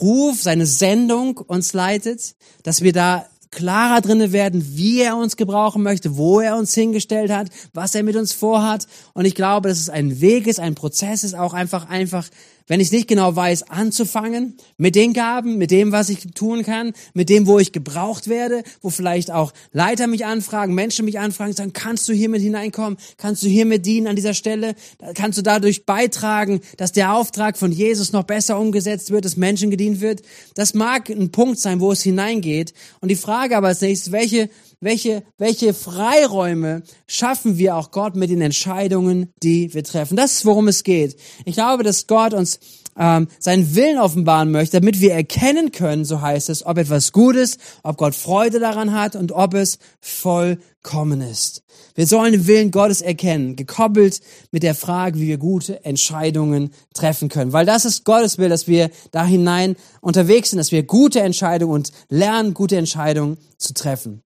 Ruf, 0.00 0.42
seine 0.42 0.66
Sendung 0.66 1.38
uns 1.38 1.72
leitet, 1.72 2.36
dass 2.62 2.82
wir 2.82 2.92
da 2.92 3.26
klarer 3.50 4.00
drinne 4.00 4.32
werden, 4.32 4.76
wie 4.76 5.00
er 5.00 5.16
uns 5.16 5.36
gebrauchen 5.36 5.82
möchte, 5.82 6.16
wo 6.16 6.40
er 6.40 6.56
uns 6.56 6.74
hingestellt 6.74 7.30
hat, 7.30 7.48
was 7.72 7.94
er 7.94 8.02
mit 8.02 8.16
uns 8.16 8.32
vorhat. 8.32 8.86
Und 9.14 9.24
ich 9.24 9.34
glaube, 9.34 9.68
dass 9.68 9.78
es 9.78 9.90
ein 9.90 10.20
Weg 10.20 10.46
ist, 10.46 10.60
ein 10.60 10.74
Prozess 10.74 11.24
ist, 11.24 11.34
auch 11.34 11.54
einfach, 11.54 11.88
einfach 11.88 12.28
wenn 12.66 12.80
ich 12.80 12.92
nicht 12.92 13.08
genau 13.08 13.34
weiß, 13.34 13.70
anzufangen 13.70 14.56
mit 14.76 14.94
den 14.94 15.12
Gaben, 15.12 15.56
mit 15.56 15.70
dem, 15.70 15.92
was 15.92 16.08
ich 16.08 16.26
tun 16.34 16.64
kann, 16.64 16.92
mit 17.14 17.28
dem, 17.28 17.46
wo 17.46 17.58
ich 17.58 17.72
gebraucht 17.72 18.28
werde, 18.28 18.62
wo 18.82 18.90
vielleicht 18.90 19.30
auch 19.30 19.52
Leiter 19.72 20.06
mich 20.06 20.26
anfragen, 20.26 20.74
Menschen 20.74 21.04
mich 21.04 21.18
anfragen, 21.18 21.52
sagen, 21.52 21.72
kannst 21.72 22.08
du 22.08 22.12
hier 22.12 22.28
mit 22.28 22.42
hineinkommen? 22.42 22.98
Kannst 23.18 23.42
du 23.42 23.48
hier 23.48 23.66
mit 23.66 23.86
dienen 23.86 24.08
an 24.08 24.16
dieser 24.16 24.34
Stelle? 24.34 24.74
Kannst 25.14 25.38
du 25.38 25.42
dadurch 25.42 25.86
beitragen, 25.86 26.60
dass 26.76 26.92
der 26.92 27.12
Auftrag 27.12 27.56
von 27.56 27.72
Jesus 27.72 28.12
noch 28.12 28.24
besser 28.24 28.58
umgesetzt 28.58 29.10
wird, 29.10 29.24
dass 29.24 29.36
Menschen 29.36 29.70
gedient 29.70 30.00
wird? 30.00 30.22
Das 30.54 30.74
mag 30.74 31.08
ein 31.08 31.30
Punkt 31.30 31.58
sein, 31.58 31.80
wo 31.80 31.92
es 31.92 32.02
hineingeht. 32.02 32.74
Und 33.00 33.10
die 33.10 33.16
Frage 33.16 33.56
aber 33.56 33.74
nächstes, 33.80 34.12
welche 34.12 34.50
welche, 34.80 35.22
welche 35.38 35.74
Freiräume 35.74 36.82
schaffen 37.06 37.58
wir 37.58 37.76
auch 37.76 37.90
Gott 37.90 38.16
mit 38.16 38.30
den 38.30 38.40
Entscheidungen, 38.40 39.32
die 39.42 39.72
wir 39.74 39.84
treffen. 39.84 40.16
Das 40.16 40.32
ist, 40.32 40.46
worum 40.46 40.68
es 40.68 40.84
geht. 40.84 41.16
Ich 41.44 41.54
glaube, 41.54 41.82
dass 41.82 42.06
Gott 42.06 42.34
uns 42.34 42.60
ähm, 42.98 43.28
seinen 43.38 43.74
Willen 43.74 43.98
offenbaren 43.98 44.50
möchte, 44.50 44.78
damit 44.80 45.00
wir 45.00 45.12
erkennen 45.12 45.72
können, 45.72 46.04
so 46.04 46.20
heißt 46.20 46.48
es, 46.48 46.64
ob 46.64 46.78
etwas 46.78 47.12
gut 47.12 47.36
ist, 47.36 47.60
ob 47.82 47.96
Gott 47.98 48.14
Freude 48.14 48.58
daran 48.58 48.92
hat 48.92 49.16
und 49.16 49.32
ob 49.32 49.54
es 49.54 49.78
vollkommen 50.00 51.20
ist. 51.20 51.62
Wir 51.94 52.06
sollen 52.06 52.32
den 52.32 52.46
Willen 52.46 52.70
Gottes 52.70 53.00
erkennen, 53.00 53.56
gekoppelt 53.56 54.20
mit 54.50 54.62
der 54.62 54.74
Frage, 54.74 55.18
wie 55.18 55.28
wir 55.28 55.38
gute 55.38 55.84
Entscheidungen 55.84 56.70
treffen 56.94 57.28
können. 57.28 57.52
Weil 57.52 57.66
das 57.66 57.84
ist 57.84 58.04
Gottes 58.04 58.38
Will, 58.38 58.48
dass 58.48 58.66
wir 58.66 58.90
da 59.10 59.24
hinein 59.24 59.76
unterwegs 60.00 60.50
sind, 60.50 60.58
dass 60.58 60.72
wir 60.72 60.82
gute 60.82 61.20
Entscheidungen 61.20 61.74
und 61.74 61.92
lernen, 62.08 62.54
gute 62.54 62.76
Entscheidungen 62.76 63.38
zu 63.58 63.74
treffen. 63.74 64.22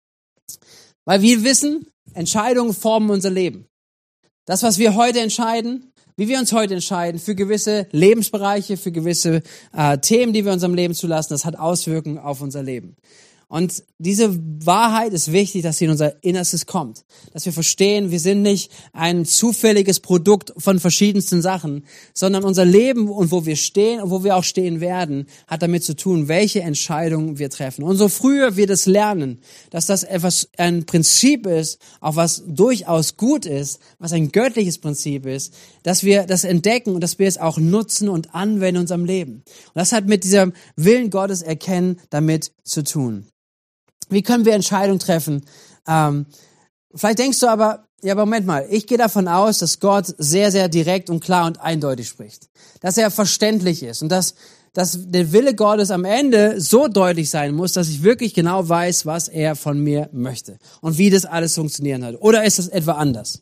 Weil 1.05 1.21
wir 1.21 1.43
wissen, 1.43 1.87
Entscheidungen 2.13 2.73
formen 2.73 3.09
unser 3.09 3.29
Leben. 3.29 3.67
Das, 4.45 4.63
was 4.63 4.77
wir 4.77 4.95
heute 4.95 5.19
entscheiden, 5.19 5.91
wie 6.17 6.27
wir 6.27 6.39
uns 6.39 6.53
heute 6.53 6.75
entscheiden 6.75 7.19
für 7.19 7.35
gewisse 7.35 7.87
Lebensbereiche, 7.91 8.77
für 8.77 8.91
gewisse 8.91 9.41
äh, 9.73 9.97
Themen, 9.97 10.33
die 10.33 10.45
wir 10.45 10.53
unserem 10.53 10.73
Leben 10.73 10.93
zulassen, 10.93 11.33
das 11.33 11.45
hat 11.45 11.57
Auswirkungen 11.57 12.17
auf 12.17 12.41
unser 12.41 12.63
Leben. 12.63 12.95
Und 13.47 13.83
diese 13.97 14.37
Wahrheit 14.65 15.13
ist 15.13 15.31
wichtig, 15.31 15.63
dass 15.63 15.77
sie 15.77 15.85
in 15.85 15.91
unser 15.91 16.23
Innerstes 16.23 16.65
kommt. 16.65 17.05
Dass 17.31 17.45
wir 17.45 17.53
verstehen, 17.53 18.11
wir 18.11 18.19
sind 18.19 18.41
nicht 18.41 18.71
ein 18.91 19.25
zufälliges 19.25 19.99
Produkt 19.99 20.53
von 20.57 20.79
verschiedensten 20.79 21.41
Sachen, 21.41 21.85
sondern 22.13 22.43
unser 22.43 22.65
Leben 22.65 23.09
und 23.09 23.31
wo 23.31 23.45
wir 23.45 23.55
stehen 23.55 24.01
und 24.01 24.09
wo 24.09 24.23
wir 24.23 24.35
auch 24.35 24.43
stehen 24.43 24.81
werden, 24.81 25.27
hat 25.47 25.61
damit 25.61 25.83
zu 25.83 25.95
tun, 25.95 26.27
welche 26.27 26.61
Entscheidungen 26.61 27.39
wir 27.39 27.49
treffen. 27.49 27.83
Und 27.83 27.97
so 27.97 28.09
früher 28.09 28.55
wir 28.55 28.67
das 28.67 28.85
lernen, 28.85 29.39
dass 29.69 29.85
das 29.85 30.03
etwas, 30.03 30.49
ein 30.57 30.85
Prinzip 30.85 31.47
ist, 31.47 31.79
auch 32.01 32.15
was 32.15 32.43
durchaus 32.47 33.15
gut 33.15 33.45
ist, 33.45 33.79
was 33.99 34.13
ein 34.13 34.31
göttliches 34.31 34.77
Prinzip 34.77 35.25
ist, 35.25 35.53
dass 35.83 36.03
wir 36.03 36.23
das 36.23 36.43
entdecken 36.43 36.93
und 36.93 37.01
dass 37.01 37.19
wir 37.19 37.27
es 37.27 37.37
auch 37.37 37.57
nutzen 37.57 38.09
und 38.09 38.35
anwenden 38.35 38.75
in 38.75 38.81
unserem 38.81 39.05
Leben. 39.05 39.33
Und 39.33 39.75
das 39.75 39.91
hat 39.91 40.07
mit 40.07 40.23
diesem 40.23 40.53
Willen 40.75 41.09
Gottes 41.09 41.41
erkennen 41.41 41.97
damit 42.09 42.51
zu 42.63 42.83
tun. 42.83 43.27
Wie 44.09 44.21
können 44.21 44.45
wir 44.45 44.53
Entscheidungen 44.53 44.99
treffen? 44.99 45.45
Ähm, 45.87 46.25
vielleicht 46.93 47.19
denkst 47.19 47.39
du 47.39 47.47
aber, 47.47 47.87
ja, 48.01 48.13
aber 48.13 48.25
Moment 48.25 48.45
mal, 48.45 48.67
ich 48.69 48.87
gehe 48.87 48.97
davon 48.97 49.27
aus, 49.27 49.59
dass 49.59 49.79
Gott 49.79 50.13
sehr, 50.17 50.51
sehr 50.51 50.69
direkt 50.69 51.09
und 51.09 51.23
klar 51.23 51.47
und 51.47 51.59
eindeutig 51.59 52.07
spricht. 52.07 52.49
Dass 52.81 52.97
er 52.97 53.09
verständlich 53.09 53.81
ist 53.81 54.01
und 54.01 54.09
dass, 54.09 54.35
dass 54.73 54.99
der 55.05 55.31
Wille 55.31 55.55
Gottes 55.55 55.89
am 55.89 56.05
Ende 56.05 56.61
so 56.61 56.87
deutlich 56.87 57.29
sein 57.29 57.55
muss, 57.55 57.73
dass 57.73 57.89
ich 57.89 58.03
wirklich 58.03 58.33
genau 58.33 58.67
weiß, 58.67 59.05
was 59.05 59.27
er 59.27 59.55
von 59.55 59.79
mir 59.79 60.09
möchte 60.11 60.59
und 60.81 60.97
wie 60.97 61.09
das 61.09 61.25
alles 61.25 61.55
funktionieren 61.55 62.05
hat. 62.05 62.15
Oder 62.19 62.43
ist 62.43 62.59
das 62.59 62.67
etwa 62.67 62.93
anders? 62.93 63.41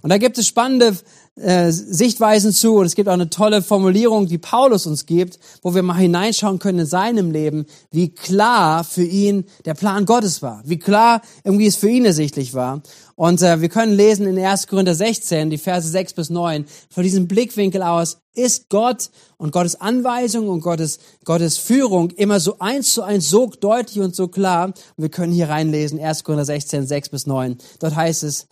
Und 0.00 0.10
da 0.10 0.18
gibt 0.18 0.38
es 0.38 0.46
spannende 0.46 0.96
äh, 1.40 1.70
Sichtweisen 1.70 2.52
zu 2.52 2.76
und 2.76 2.86
es 2.86 2.94
gibt 2.94 3.08
auch 3.08 3.14
eine 3.14 3.30
tolle 3.30 3.62
Formulierung, 3.62 4.26
die 4.26 4.38
Paulus 4.38 4.86
uns 4.86 5.06
gibt, 5.06 5.38
wo 5.62 5.74
wir 5.74 5.82
mal 5.82 5.94
hineinschauen 5.94 6.58
können 6.58 6.80
in 6.80 6.86
seinem 6.86 7.30
Leben, 7.30 7.66
wie 7.90 8.10
klar 8.10 8.84
für 8.84 9.04
ihn 9.04 9.44
der 9.64 9.74
Plan 9.74 10.06
Gottes 10.06 10.42
war, 10.42 10.62
wie 10.64 10.78
klar 10.78 11.22
irgendwie 11.44 11.66
es 11.66 11.76
für 11.76 11.88
ihn 11.88 12.04
ersichtlich 12.04 12.54
war. 12.54 12.82
Und 13.14 13.42
äh, 13.42 13.60
wir 13.60 13.68
können 13.68 13.92
lesen 13.92 14.26
in 14.26 14.38
1. 14.38 14.68
Korinther 14.68 14.94
16, 14.94 15.50
die 15.50 15.58
Verse 15.58 15.88
6 15.88 16.12
bis 16.12 16.30
9, 16.30 16.66
von 16.88 17.02
diesem 17.02 17.26
Blickwinkel 17.26 17.82
aus, 17.82 18.18
ist 18.34 18.68
Gott 18.68 19.10
und 19.36 19.50
Gottes 19.50 19.80
Anweisung 19.80 20.48
und 20.48 20.60
Gottes, 20.60 21.00
Gottes 21.24 21.58
Führung 21.58 22.10
immer 22.10 22.38
so 22.38 22.60
eins 22.60 22.94
zu 22.94 23.02
eins 23.02 23.28
so 23.28 23.46
deutlich 23.46 24.00
und 24.00 24.14
so 24.14 24.28
klar. 24.28 24.66
Und 24.66 24.74
wir 24.96 25.08
können 25.08 25.32
hier 25.32 25.48
reinlesen, 25.48 26.00
1. 26.00 26.22
Korinther 26.22 26.44
16, 26.44 26.86
6 26.86 27.08
bis 27.08 27.26
9. 27.26 27.58
Dort 27.80 27.96
heißt 27.96 28.22
es, 28.22 28.46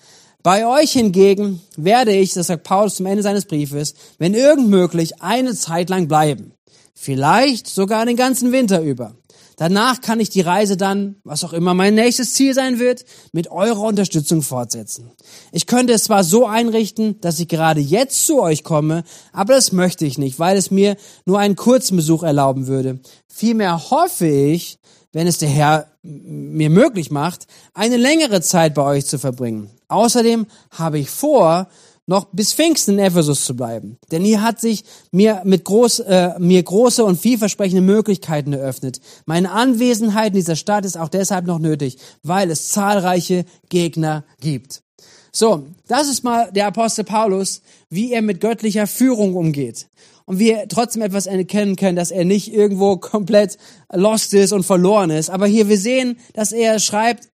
bei 0.47 0.65
euch 0.65 0.93
hingegen 0.93 1.61
werde 1.77 2.15
ich, 2.15 2.33
das 2.33 2.47
sagt 2.47 2.63
Paulus 2.63 2.95
zum 2.95 3.07
Ende 3.07 3.25
seines 3.25 3.47
Briefes, 3.47 3.95
wenn 4.19 4.33
irgend 4.33 4.69
möglich, 4.69 5.21
eine 5.21 5.57
Zeit 5.57 5.91
lang 5.91 6.07
bleiben. 6.07 6.53
Vielleicht 6.95 7.67
sogar 7.67 8.07
den 8.07 8.15
ganzen 8.15 8.53
Winter 8.53 8.81
über. 8.81 9.17
Danach 9.57 10.01
kann 10.01 10.21
ich 10.21 10.31
die 10.31 10.43
Reise 10.43 10.77
dann, 10.77 11.17
was 11.25 11.43
auch 11.43 11.53
immer 11.53 11.75
mein 11.75 11.97
nächstes 11.97 12.35
Ziel 12.35 12.55
sein 12.55 12.79
wird, 12.79 13.05
mit 13.33 13.51
eurer 13.51 13.83
Unterstützung 13.83 14.41
fortsetzen. 14.41 15.11
Ich 15.51 15.67
könnte 15.67 15.95
es 15.95 16.05
zwar 16.05 16.23
so 16.23 16.47
einrichten, 16.47 17.21
dass 17.21 17.41
ich 17.41 17.49
gerade 17.49 17.81
jetzt 17.81 18.25
zu 18.25 18.41
euch 18.41 18.63
komme, 18.63 19.03
aber 19.33 19.55
das 19.55 19.73
möchte 19.73 20.07
ich 20.07 20.17
nicht, 20.17 20.39
weil 20.39 20.57
es 20.57 20.71
mir 20.71 20.97
nur 21.25 21.41
einen 21.41 21.57
kurzen 21.57 21.97
Besuch 21.97 22.23
erlauben 22.23 22.69
würde. 22.69 23.01
Vielmehr 23.27 23.91
hoffe 23.91 24.29
ich, 24.29 24.79
wenn 25.17 25.27
es 25.27 25.39
der 25.39 25.49
Herr 25.49 25.87
mir 26.03 26.69
möglich 26.69 27.11
macht, 27.11 27.47
eine 27.73 27.97
längere 27.97 28.43
Zeit 28.43 28.75
bei 28.75 28.83
euch 28.83 29.07
zu 29.07 29.19
verbringen. 29.19 29.71
Außerdem 29.89 30.45
habe 30.73 30.99
ich 30.99 31.09
vor, 31.09 31.69
noch 32.05 32.27
bis 32.33 32.53
Pfingsten 32.53 32.99
in 32.99 33.07
Ephesus 33.07 33.47
zu 33.47 33.57
bleiben. 33.57 33.97
Denn 34.13 34.23
hier 34.23 34.43
hat 34.43 34.61
sich 34.61 34.85
mir 35.13 35.41
mit 35.45 35.65
groß, 35.65 36.01
äh, 36.01 36.39
mir 36.39 36.63
große 36.63 37.03
und 37.03 37.19
vielversprechende 37.19 37.81
Möglichkeiten 37.81 38.53
eröffnet. 38.53 39.01
Meine 39.25 39.53
Anwesenheit 39.53 40.29
in 40.29 40.35
dieser 40.35 40.55
Stadt 40.55 40.85
ist 40.85 40.99
auch 40.99 41.09
deshalb 41.09 41.47
noch 41.47 41.61
nötig, 41.61 41.97
weil 42.23 42.51
es 42.51 42.69
zahlreiche 42.69 43.47
Gegner 43.71 44.23
gibt. 44.41 44.83
So, 45.33 45.65
das 45.89 46.11
ist 46.11 46.25
mal 46.25 46.53
der 46.53 46.67
Apostel 46.67 47.05
Paulus, 47.05 47.63
wie 47.89 48.13
er 48.13 48.21
mit 48.21 48.43
göttlicher 48.43 48.87
Führung 48.87 49.35
umgeht. 49.35 49.89
Und 50.27 50.39
wir 50.41 50.67
trotzdem 50.69 51.03
etwas 51.03 51.27
erkennen 51.27 51.77
können, 51.77 51.97
dass 51.97 52.11
er 52.11 52.25
nicht 52.25 52.53
irgendwo 52.53 52.97
komplett 52.97 53.59
lost 53.93 54.35
ist 54.35 54.53
und 54.53 54.65
verloren 54.65 55.11
ist. 55.11 55.31
Aber 55.31 55.47
hier, 55.47 55.69
wir 55.69 55.79
sehen, 55.79 56.19
dass 56.35 56.53
er 56.53 56.81
schreibt, 56.81 57.29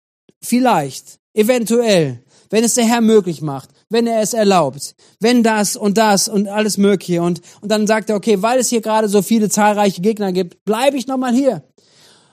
vielleicht, 0.42 1.20
eventuell, 1.34 2.24
wenn 2.50 2.64
es 2.64 2.74
der 2.74 2.86
Herr 2.86 3.02
möglich 3.02 3.42
macht, 3.42 3.70
wenn 3.90 4.08
er 4.08 4.22
es 4.22 4.34
erlaubt, 4.34 4.96
wenn 5.20 5.44
das 5.44 5.76
und 5.76 5.98
das 5.98 6.28
und 6.28 6.48
alles 6.48 6.78
Mögliche. 6.78 7.22
Und, 7.22 7.42
und 7.62 7.72
dann 7.72 7.88
sagt 7.88 8.10
er, 8.10 8.16
okay, 8.16 8.42
weil 8.42 8.60
es 8.60 8.70
hier 8.70 8.82
gerade 8.82 9.08
so 9.08 9.22
viele 9.22 9.50
zahlreiche 9.50 10.02
Gegner 10.02 10.32
gibt, 10.32 10.64
bleibe 10.66 10.98
ich 10.98 11.08
nochmal 11.08 11.34
hier. 11.34 11.64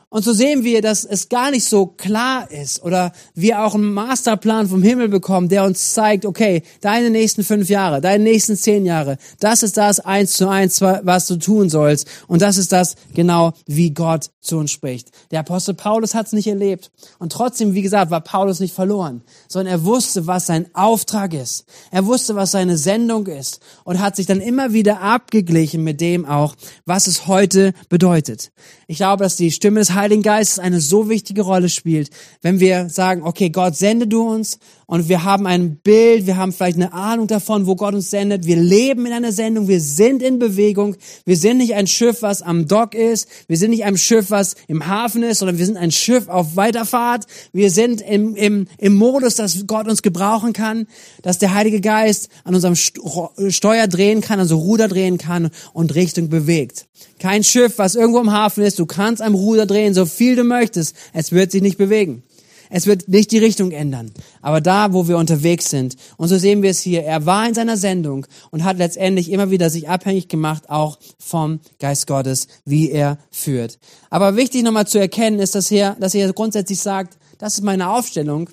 Und 0.09 0.25
so 0.25 0.33
sehen 0.33 0.63
wir, 0.63 0.83
dass 0.83 1.05
es 1.05 1.29
gar 1.29 1.51
nicht 1.51 1.65
so 1.65 1.87
klar 1.87 2.49
ist 2.51 2.81
oder 2.85 3.13
wir 3.35 3.65
auch 3.65 3.75
einen 3.75 3.93
Masterplan 3.93 4.69
vom 4.69 4.81
Himmel 4.81 5.09
bekommen, 5.09 5.49
der 5.49 5.65
uns 5.65 5.95
zeigt, 5.95 6.25
okay, 6.25 6.63
deine 6.81 7.11
nächsten 7.11 7.43
fünf 7.43 7.69
Jahre, 7.69 8.01
deine 8.01 8.23
nächsten 8.23 8.57
zehn 8.57 8.87
Jahre, 8.87 9.19
das 9.41 9.65
ist 9.65 9.77
das 9.77 9.99
eins 9.99 10.35
zu 10.35 10.49
eins, 10.49 10.81
was 10.81 11.27
du 11.27 11.37
tun 11.37 11.71
sollst. 11.71 12.07
Und 12.29 12.41
das 12.41 12.57
ist 12.57 12.71
das 12.71 12.95
genau, 13.15 13.53
wie 13.67 13.91
Gott 13.91 14.31
zu 14.41 14.59
uns 14.59 14.71
spricht. 14.71 15.11
Der 15.33 15.41
Apostel 15.41 15.75
Paulus 15.75 16.15
hat 16.15 16.27
es 16.27 16.33
nicht 16.33 16.47
erlebt. 16.47 16.93
Und 17.19 17.33
trotzdem, 17.33 17.75
wie 17.75 17.83
gesagt, 17.83 18.13
war 18.13 18.21
Paulus 18.21 18.61
nicht 18.61 18.75
verloren, 18.75 19.23
sondern 19.49 19.73
er 19.73 19.85
wusste, 19.85 20.29
was 20.29 20.47
sein 20.47 20.67
Auftrag 20.73 21.35
ist. 21.35 21.65
Er 21.91 22.07
wusste, 22.07 22.37
was 22.37 22.53
seine 22.53 22.79
Sendung 22.79 23.27
ist 23.27 23.59
und 23.83 24.01
hat 24.01 24.15
sich 24.15 24.27
dann 24.27 24.41
immer 24.41 24.73
wieder 24.73 25.01
abgeglichen 25.01 25.83
mit 25.83 26.01
dem 26.01 26.25
auch, 26.25 26.55
was 26.85 27.09
es 27.09 27.27
heute 27.27 27.75
bedeutet. 27.89 28.53
Ich 28.87 28.99
glaube, 28.99 29.25
dass 29.25 29.35
die 29.35 29.51
Stimme 29.51 29.81
des 29.81 29.96
Heiligen 29.97 30.23
Geistes 30.23 30.59
eine 30.59 30.81
so 30.81 31.09
wichtige 31.09 31.43
Rolle 31.43 31.69
spielt, 31.69 32.11
wenn 32.43 32.61
wir 32.61 32.88
sagen, 32.88 33.23
okay, 33.25 33.50
Gott, 33.50 33.76
sende 33.76 34.07
du 34.07 34.29
uns 34.29 34.59
und 34.88 35.09
wir 35.09 35.25
haben 35.25 35.49
ein 35.49 35.78
Bild, 35.78 36.28
wir 36.28 36.37
haben 36.37 36.52
vielleicht 36.52 36.76
eine 36.76 36.93
Ahnung 36.93 37.26
davon, 37.26 37.66
wo 37.66 37.75
Gott 37.75 37.95
uns 37.95 38.11
sendet. 38.11 38.47
Wir 38.47 38.55
leben 38.55 39.05
in 39.05 39.12
einer 39.12 39.33
Sendung, 39.33 39.66
wir 39.66 39.81
sind 39.81 40.23
in 40.23 40.38
Bewegung. 40.38 40.95
Wir 41.25 41.37
sind 41.37 41.59
nicht 41.59 41.75
ein 41.75 41.88
Schiff, 41.88 42.23
was 42.23 42.40
am 42.40 42.69
Dock 42.69 42.95
ist. 42.95 43.28
Wir 43.49 43.57
sind 43.57 43.71
nicht 43.71 43.83
ein 43.83 43.99
Schiff, 43.99 44.31
was 44.31 44.55
im 44.69 44.87
Hafen 44.87 45.25
ist, 45.25 45.40
sondern 45.40 45.59
wir 45.59 45.66
sind 45.66 45.76
ein 45.76 45.90
Schiff 45.90 46.28
auf 46.28 46.55
Weiterfahrt. 46.55 47.26
Wir 47.52 47.73
sind 47.73 48.00
im, 48.00 48.37
im, 48.37 48.69
im 48.78 48.95
Modus, 48.95 49.35
dass 49.35 49.66
Gott 49.66 49.88
uns 49.88 50.02
gebrauchen 50.02 50.52
kann, 50.52 50.87
dass 51.21 51.38
der 51.38 51.52
Heilige 51.52 51.81
Geist 51.81 52.28
an 52.45 52.55
unserem 52.55 52.76
Steuer 52.76 53.88
drehen 53.88 54.21
kann, 54.21 54.38
also 54.38 54.57
Ruder 54.57 54.87
drehen 54.87 55.19
kann 55.19 55.50
und 55.73 55.97
Richtung 55.97 56.28
bewegt. 56.28 56.87
Kein 57.19 57.43
Schiff, 57.43 57.78
was 57.78 57.97
irgendwo 57.97 58.21
im 58.21 58.31
Hafen 58.31 58.62
ist. 58.62 58.78
Du 58.78 58.87
kannst 58.87 59.21
am 59.21 59.35
Ruder 59.35 59.66
drehen, 59.66 59.95
so 59.95 60.07
viel 60.07 60.37
du 60.37 60.45
möchtest. 60.45 60.95
Es 61.12 61.33
wird 61.33 61.50
sich 61.50 61.62
nicht 61.62 61.76
bewegen. 61.76 62.23
Es 62.70 62.87
wird 62.87 63.08
nicht 63.08 63.30
die 63.32 63.38
Richtung 63.38 63.70
ändern. 63.70 64.12
Aber 64.42 64.61
da, 64.61 64.92
wo 64.92 65.08
wir 65.08 65.18
unterwegs 65.18 65.70
sind, 65.70 65.96
und 66.16 66.28
so 66.28 66.37
sehen 66.38 66.62
wir 66.62 66.70
es 66.70 66.80
hier, 66.80 67.02
er 67.02 67.26
war 67.26 67.46
in 67.49 67.54
seiner 67.54 67.76
Sendung 67.76 68.26
und 68.50 68.64
hat 68.64 68.78
letztendlich 68.78 69.30
immer 69.30 69.50
wieder 69.50 69.70
sich 69.70 69.88
abhängig 69.88 70.28
gemacht, 70.28 70.68
auch 70.68 70.99
vom 71.18 71.61
Geist 71.78 72.06
Gottes, 72.06 72.49
wie 72.64 72.90
er 72.90 73.18
führt. 73.30 73.78
Aber 74.11 74.37
wichtig 74.37 74.62
nochmal 74.62 74.87
zu 74.87 74.99
erkennen 74.99 75.38
ist, 75.38 75.54
dass 75.54 75.70
er, 75.70 75.96
dass 76.00 76.14
er 76.14 76.32
grundsätzlich 76.32 76.80
sagt, 76.80 77.18
das 77.38 77.54
ist 77.54 77.64
meine 77.64 77.90
Aufstellung 77.90 78.49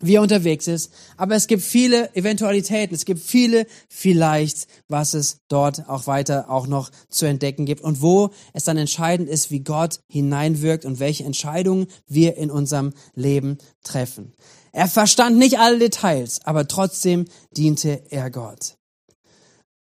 wie 0.00 0.16
er 0.16 0.22
unterwegs 0.22 0.66
ist. 0.66 0.92
Aber 1.16 1.34
es 1.34 1.46
gibt 1.46 1.62
viele 1.62 2.14
Eventualitäten, 2.14 2.94
es 2.94 3.04
gibt 3.04 3.20
viele 3.20 3.66
vielleicht, 3.88 4.66
was 4.88 5.14
es 5.14 5.38
dort 5.48 5.88
auch 5.88 6.06
weiter 6.06 6.50
auch 6.50 6.66
noch 6.66 6.90
zu 7.08 7.26
entdecken 7.26 7.66
gibt 7.66 7.82
und 7.82 8.02
wo 8.02 8.30
es 8.52 8.64
dann 8.64 8.76
entscheidend 8.76 9.28
ist, 9.28 9.50
wie 9.50 9.60
Gott 9.60 10.00
hineinwirkt 10.08 10.84
und 10.84 10.98
welche 11.00 11.24
Entscheidungen 11.24 11.86
wir 12.06 12.36
in 12.36 12.50
unserem 12.50 12.92
Leben 13.14 13.58
treffen. 13.84 14.32
Er 14.72 14.88
verstand 14.88 15.36
nicht 15.36 15.58
alle 15.58 15.78
Details, 15.78 16.40
aber 16.44 16.66
trotzdem 16.68 17.26
diente 17.56 18.02
er 18.10 18.30
Gott. 18.30 18.76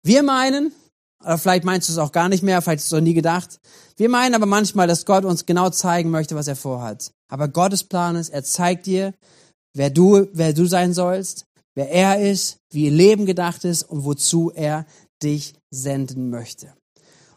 Wir 0.04 0.24
meinen, 0.24 0.72
oder 1.22 1.38
vielleicht 1.38 1.66
meinst 1.66 1.90
du 1.90 1.94
es 1.94 2.00
auch 2.00 2.12
gar 2.12 2.30
nicht 2.30 2.42
mehr, 2.42 2.62
vielleicht 2.62 2.82
hast 2.82 2.92
du 2.92 2.96
es 2.96 3.04
nie 3.04 3.14
gedacht. 3.14 3.60
Wir 3.98 4.10
meinen 4.10 4.34
aber 4.34 4.46
manchmal, 4.48 4.88
dass 4.88 5.06
Gott 5.06 5.26
uns 5.26 5.46
genau 5.46 5.70
zeigen 5.70 6.10
möchte, 6.10 6.36
was 6.36 6.48
er 6.48 6.56
vorhat. 6.56 7.12
Aber 7.28 7.48
Gottes 7.48 7.84
Plan 7.84 8.16
ist, 8.16 8.30
er 8.30 8.44
zeigt 8.44 8.88
dir, 8.88 9.14
wer 9.74 9.90
du, 9.90 10.28
wer 10.34 10.54
du 10.54 10.66
sein 10.66 10.94
sollst, 10.94 11.46
wer 11.76 11.90
er 11.92 12.22
ist, 12.22 12.60
wie 12.70 12.86
ihr 12.86 12.92
Leben 12.92 13.26
gedacht 13.26 13.66
ist 13.66 13.84
und 13.84 14.04
wozu 14.04 14.52
er 14.54 14.86
dich 15.22 15.54
senden 15.70 16.30
möchte. 16.30 16.74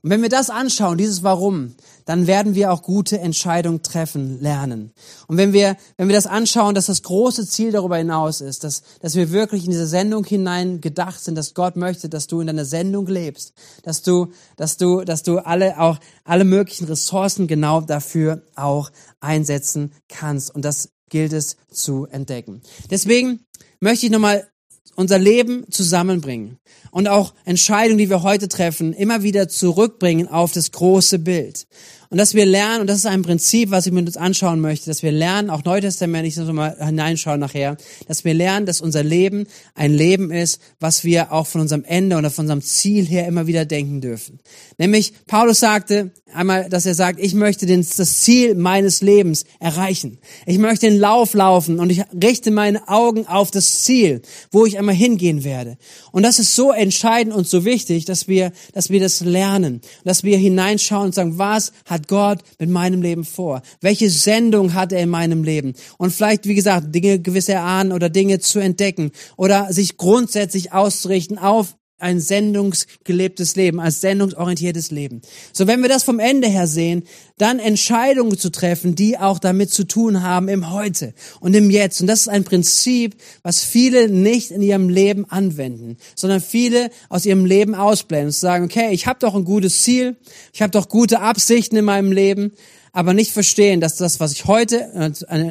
Und 0.04 0.10
wenn 0.10 0.20
wir 0.20 0.28
das 0.28 0.50
anschauen, 0.50 0.98
dieses 0.98 1.22
Warum, 1.22 1.76
dann 2.04 2.26
werden 2.26 2.54
wir 2.54 2.70
auch 2.70 2.82
gute 2.82 3.20
Entscheidungen 3.20 3.82
treffen 3.82 4.38
lernen. 4.38 4.92
Und 5.28 5.38
wenn 5.38 5.54
wir, 5.54 5.78
wenn 5.96 6.08
wir 6.08 6.14
das 6.14 6.26
anschauen, 6.26 6.74
dass 6.74 6.86
das 6.86 7.02
große 7.02 7.48
Ziel 7.48 7.72
darüber 7.72 7.96
hinaus 7.96 8.42
ist, 8.42 8.64
dass, 8.64 8.82
dass 9.00 9.14
wir 9.14 9.32
wirklich 9.32 9.64
in 9.64 9.70
diese 9.70 9.86
Sendung 9.86 10.22
hinein 10.24 10.82
gedacht 10.82 11.24
sind, 11.24 11.36
dass 11.36 11.54
Gott 11.54 11.76
möchte, 11.76 12.10
dass 12.10 12.26
du 12.26 12.42
in 12.42 12.48
deiner 12.48 12.66
Sendung 12.66 13.06
lebst, 13.06 13.54
dass 13.82 14.02
du, 14.02 14.28
dass 14.58 14.76
du, 14.76 15.04
dass 15.04 15.22
du 15.22 15.38
alle 15.38 15.80
auch, 15.80 15.98
alle 16.24 16.44
möglichen 16.44 16.84
Ressourcen 16.84 17.46
genau 17.46 17.80
dafür 17.80 18.42
auch 18.56 18.90
einsetzen 19.20 19.94
kannst. 20.10 20.54
Und 20.54 20.66
das 20.66 20.90
gilt 21.10 21.32
es 21.32 21.56
zu 21.70 22.06
entdecken. 22.06 22.62
Deswegen 22.90 23.40
möchte 23.80 24.06
ich 24.06 24.12
nochmal 24.12 24.48
unser 24.96 25.18
Leben 25.18 25.64
zusammenbringen 25.70 26.58
und 26.90 27.08
auch 27.08 27.34
Entscheidungen, 27.44 27.98
die 27.98 28.10
wir 28.10 28.22
heute 28.22 28.48
treffen, 28.48 28.92
immer 28.92 29.22
wieder 29.22 29.48
zurückbringen 29.48 30.28
auf 30.28 30.52
das 30.52 30.70
große 30.70 31.18
Bild. 31.18 31.66
Und 32.14 32.18
dass 32.18 32.34
wir 32.34 32.46
lernen, 32.46 32.82
und 32.82 32.86
das 32.86 32.98
ist 32.98 33.06
ein 33.06 33.22
Prinzip, 33.22 33.72
was 33.72 33.88
ich 33.88 33.92
mit 33.92 34.06
uns 34.06 34.16
anschauen 34.16 34.60
möchte, 34.60 34.86
dass 34.86 35.02
wir 35.02 35.10
lernen, 35.10 35.50
auch 35.50 35.64
Neutestamentlich 35.64 36.36
noch 36.36 36.52
mal 36.52 36.76
hineinschauen 36.78 37.40
nachher, 37.40 37.76
dass 38.06 38.24
wir 38.24 38.34
lernen, 38.34 38.66
dass 38.66 38.80
unser 38.80 39.02
Leben 39.02 39.48
ein 39.74 39.92
Leben 39.92 40.30
ist, 40.30 40.60
was 40.78 41.02
wir 41.02 41.32
auch 41.32 41.48
von 41.48 41.62
unserem 41.62 41.82
Ende 41.82 42.16
oder 42.16 42.30
von 42.30 42.44
unserem 42.44 42.62
Ziel 42.62 43.04
her 43.04 43.26
immer 43.26 43.48
wieder 43.48 43.64
denken 43.64 44.00
dürfen. 44.00 44.38
Nämlich, 44.78 45.12
Paulus 45.26 45.58
sagte 45.58 46.12
einmal, 46.32 46.68
dass 46.68 46.86
er 46.86 46.94
sagt, 46.94 47.18
ich 47.20 47.34
möchte 47.34 47.66
den, 47.66 47.86
das 47.96 48.20
Ziel 48.20 48.54
meines 48.54 49.00
Lebens 49.00 49.44
erreichen. 49.58 50.18
Ich 50.46 50.58
möchte 50.58 50.88
den 50.88 50.98
Lauf 50.98 51.34
laufen 51.34 51.78
und 51.80 51.90
ich 51.90 52.02
richte 52.12 52.50
meine 52.50 52.88
Augen 52.88 53.26
auf 53.26 53.50
das 53.50 53.82
Ziel, 53.82 54.22
wo 54.50 54.66
ich 54.66 54.78
einmal 54.78 54.94
hingehen 54.94 55.44
werde. 55.44 55.78
Und 56.12 56.22
das 56.22 56.38
ist 56.38 56.54
so 56.54 56.72
entscheidend 56.72 57.34
und 57.34 57.48
so 57.48 57.64
wichtig, 57.64 58.04
dass 58.04 58.28
wir, 58.28 58.52
dass 58.72 58.90
wir 58.90 59.00
das 59.00 59.20
lernen, 59.20 59.80
dass 60.04 60.24
wir 60.24 60.36
hineinschauen 60.36 61.06
und 61.06 61.14
sagen, 61.14 61.38
was 61.38 61.72
hat 61.86 62.03
hat 62.04 62.08
Gott 62.08 62.38
mit 62.58 62.70
meinem 62.70 63.02
Leben 63.02 63.24
vor? 63.24 63.62
Welche 63.80 64.10
Sendung 64.10 64.74
hat 64.74 64.92
er 64.92 65.00
in 65.00 65.08
meinem 65.08 65.44
Leben? 65.44 65.74
Und 65.98 66.12
vielleicht, 66.12 66.46
wie 66.46 66.54
gesagt, 66.54 66.94
Dinge 66.94 67.18
gewisse 67.18 67.52
erahnen 67.52 67.92
oder 67.92 68.10
Dinge 68.10 68.38
zu 68.40 68.58
entdecken 68.58 69.10
oder 69.36 69.72
sich 69.72 69.96
grundsätzlich 69.96 70.72
auszurichten 70.72 71.38
auf 71.38 71.76
ein 72.04 72.20
sendungsgelebtes 72.20 73.56
Leben, 73.56 73.80
als 73.80 74.02
sendungsorientiertes 74.02 74.90
Leben. 74.90 75.22
So, 75.52 75.66
wenn 75.66 75.80
wir 75.80 75.88
das 75.88 76.04
vom 76.04 76.18
Ende 76.18 76.46
her 76.46 76.66
sehen, 76.66 77.04
dann 77.38 77.58
Entscheidungen 77.58 78.38
zu 78.38 78.50
treffen, 78.50 78.94
die 78.94 79.18
auch 79.18 79.38
damit 79.38 79.70
zu 79.70 79.84
tun 79.84 80.22
haben 80.22 80.48
im 80.48 80.70
Heute 80.70 81.14
und 81.40 81.54
im 81.54 81.70
Jetzt. 81.70 82.00
Und 82.00 82.06
das 82.06 82.20
ist 82.20 82.28
ein 82.28 82.44
Prinzip, 82.44 83.16
was 83.42 83.64
viele 83.64 84.08
nicht 84.08 84.50
in 84.50 84.62
ihrem 84.62 84.88
Leben 84.88 85.24
anwenden, 85.30 85.96
sondern 86.14 86.40
viele 86.40 86.90
aus 87.08 87.24
ihrem 87.26 87.46
Leben 87.46 87.74
ausblenden 87.74 88.28
und 88.28 88.32
sagen, 88.32 88.66
okay, 88.66 88.90
ich 88.92 89.06
habe 89.06 89.18
doch 89.18 89.34
ein 89.34 89.44
gutes 89.44 89.82
Ziel, 89.82 90.16
ich 90.52 90.60
habe 90.60 90.70
doch 90.70 90.88
gute 90.88 91.20
Absichten 91.20 91.76
in 91.76 91.86
meinem 91.86 92.12
Leben, 92.12 92.52
aber 92.92 93.14
nicht 93.14 93.32
verstehen, 93.32 93.80
dass 93.80 93.96
das, 93.96 94.20
was 94.20 94.32
ich 94.32 94.44
heute 94.44 94.92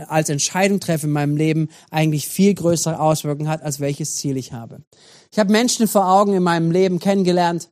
als 0.08 0.30
Entscheidung 0.30 0.80
treffe 0.80 1.08
in 1.08 1.12
meinem 1.12 1.36
Leben, 1.36 1.68
eigentlich 1.92 2.28
viel 2.30 2.54
größere 2.54 3.00
Auswirkungen 3.00 3.50
hat, 3.50 3.64
als 3.64 3.82
welches 3.82 4.16
Ziel 4.16 4.38
ich 4.38 4.54
habe. 4.54 4.78
Ich 5.34 5.40
habe 5.40 5.52
Menschen 5.52 5.88
vor 5.88 6.08
Augen 6.08 6.34
in 6.34 6.44
meinem 6.44 6.70
Leben 6.70 7.00
kennengelernt. 7.00 7.70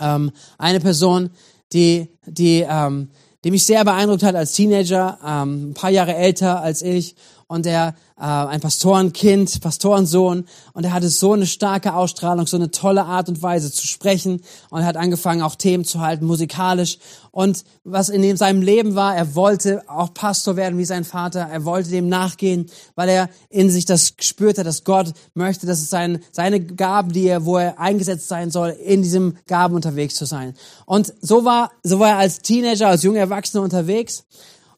Ähm, 0.00 0.32
eine 0.56 0.80
Person, 0.80 1.28
die, 1.74 2.08
die, 2.24 2.64
ähm, 2.66 3.10
die 3.44 3.50
mich 3.50 3.66
sehr 3.66 3.84
beeindruckt 3.84 4.22
hat 4.22 4.34
als 4.34 4.54
Teenager, 4.54 5.18
ähm, 5.22 5.72
ein 5.72 5.74
paar 5.74 5.90
Jahre 5.90 6.14
älter 6.14 6.62
als 6.62 6.80
ich 6.80 7.16
und 7.50 7.66
er 7.66 7.96
äh, 8.16 8.22
ein 8.22 8.60
Pastorenkind, 8.60 9.60
Pastorensohn. 9.60 10.44
Und 10.72 10.84
er 10.84 10.92
hatte 10.92 11.08
so 11.08 11.32
eine 11.32 11.48
starke 11.48 11.94
Ausstrahlung, 11.94 12.46
so 12.46 12.56
eine 12.56 12.70
tolle 12.70 13.04
Art 13.04 13.28
und 13.28 13.42
Weise 13.42 13.72
zu 13.72 13.88
sprechen. 13.88 14.40
Und 14.70 14.82
er 14.82 14.86
hat 14.86 14.96
angefangen 14.96 15.42
auch 15.42 15.56
Themen 15.56 15.84
zu 15.84 16.00
halten 16.00 16.26
musikalisch. 16.26 16.98
Und 17.32 17.64
was 17.82 18.08
in 18.08 18.36
seinem 18.36 18.62
Leben 18.62 18.94
war, 18.94 19.16
er 19.16 19.34
wollte 19.34 19.82
auch 19.88 20.14
Pastor 20.14 20.54
werden 20.54 20.78
wie 20.78 20.84
sein 20.84 21.02
Vater, 21.02 21.40
er 21.40 21.64
wollte 21.64 21.90
dem 21.90 22.08
nachgehen, 22.08 22.70
weil 22.94 23.08
er 23.08 23.28
in 23.48 23.68
sich 23.68 23.84
das 23.84 24.14
spürte, 24.20 24.62
dass 24.62 24.84
Gott 24.84 25.12
möchte, 25.34 25.66
dass 25.66 25.80
es 25.80 25.90
sein, 25.90 26.20
seine 26.30 26.60
Gaben, 26.60 27.12
die 27.12 27.26
er, 27.26 27.46
wo 27.46 27.56
er 27.56 27.80
eingesetzt 27.80 28.28
sein 28.28 28.52
soll, 28.52 28.70
in 28.70 29.02
diesem 29.02 29.36
Gaben 29.48 29.74
unterwegs 29.74 30.14
zu 30.14 30.24
sein. 30.24 30.54
Und 30.86 31.12
so 31.20 31.44
war, 31.44 31.72
so 31.82 31.98
war 31.98 32.10
er 32.10 32.18
als 32.18 32.42
Teenager, 32.42 32.86
als 32.86 33.02
junger 33.02 33.18
Erwachsener 33.18 33.64
unterwegs 33.64 34.24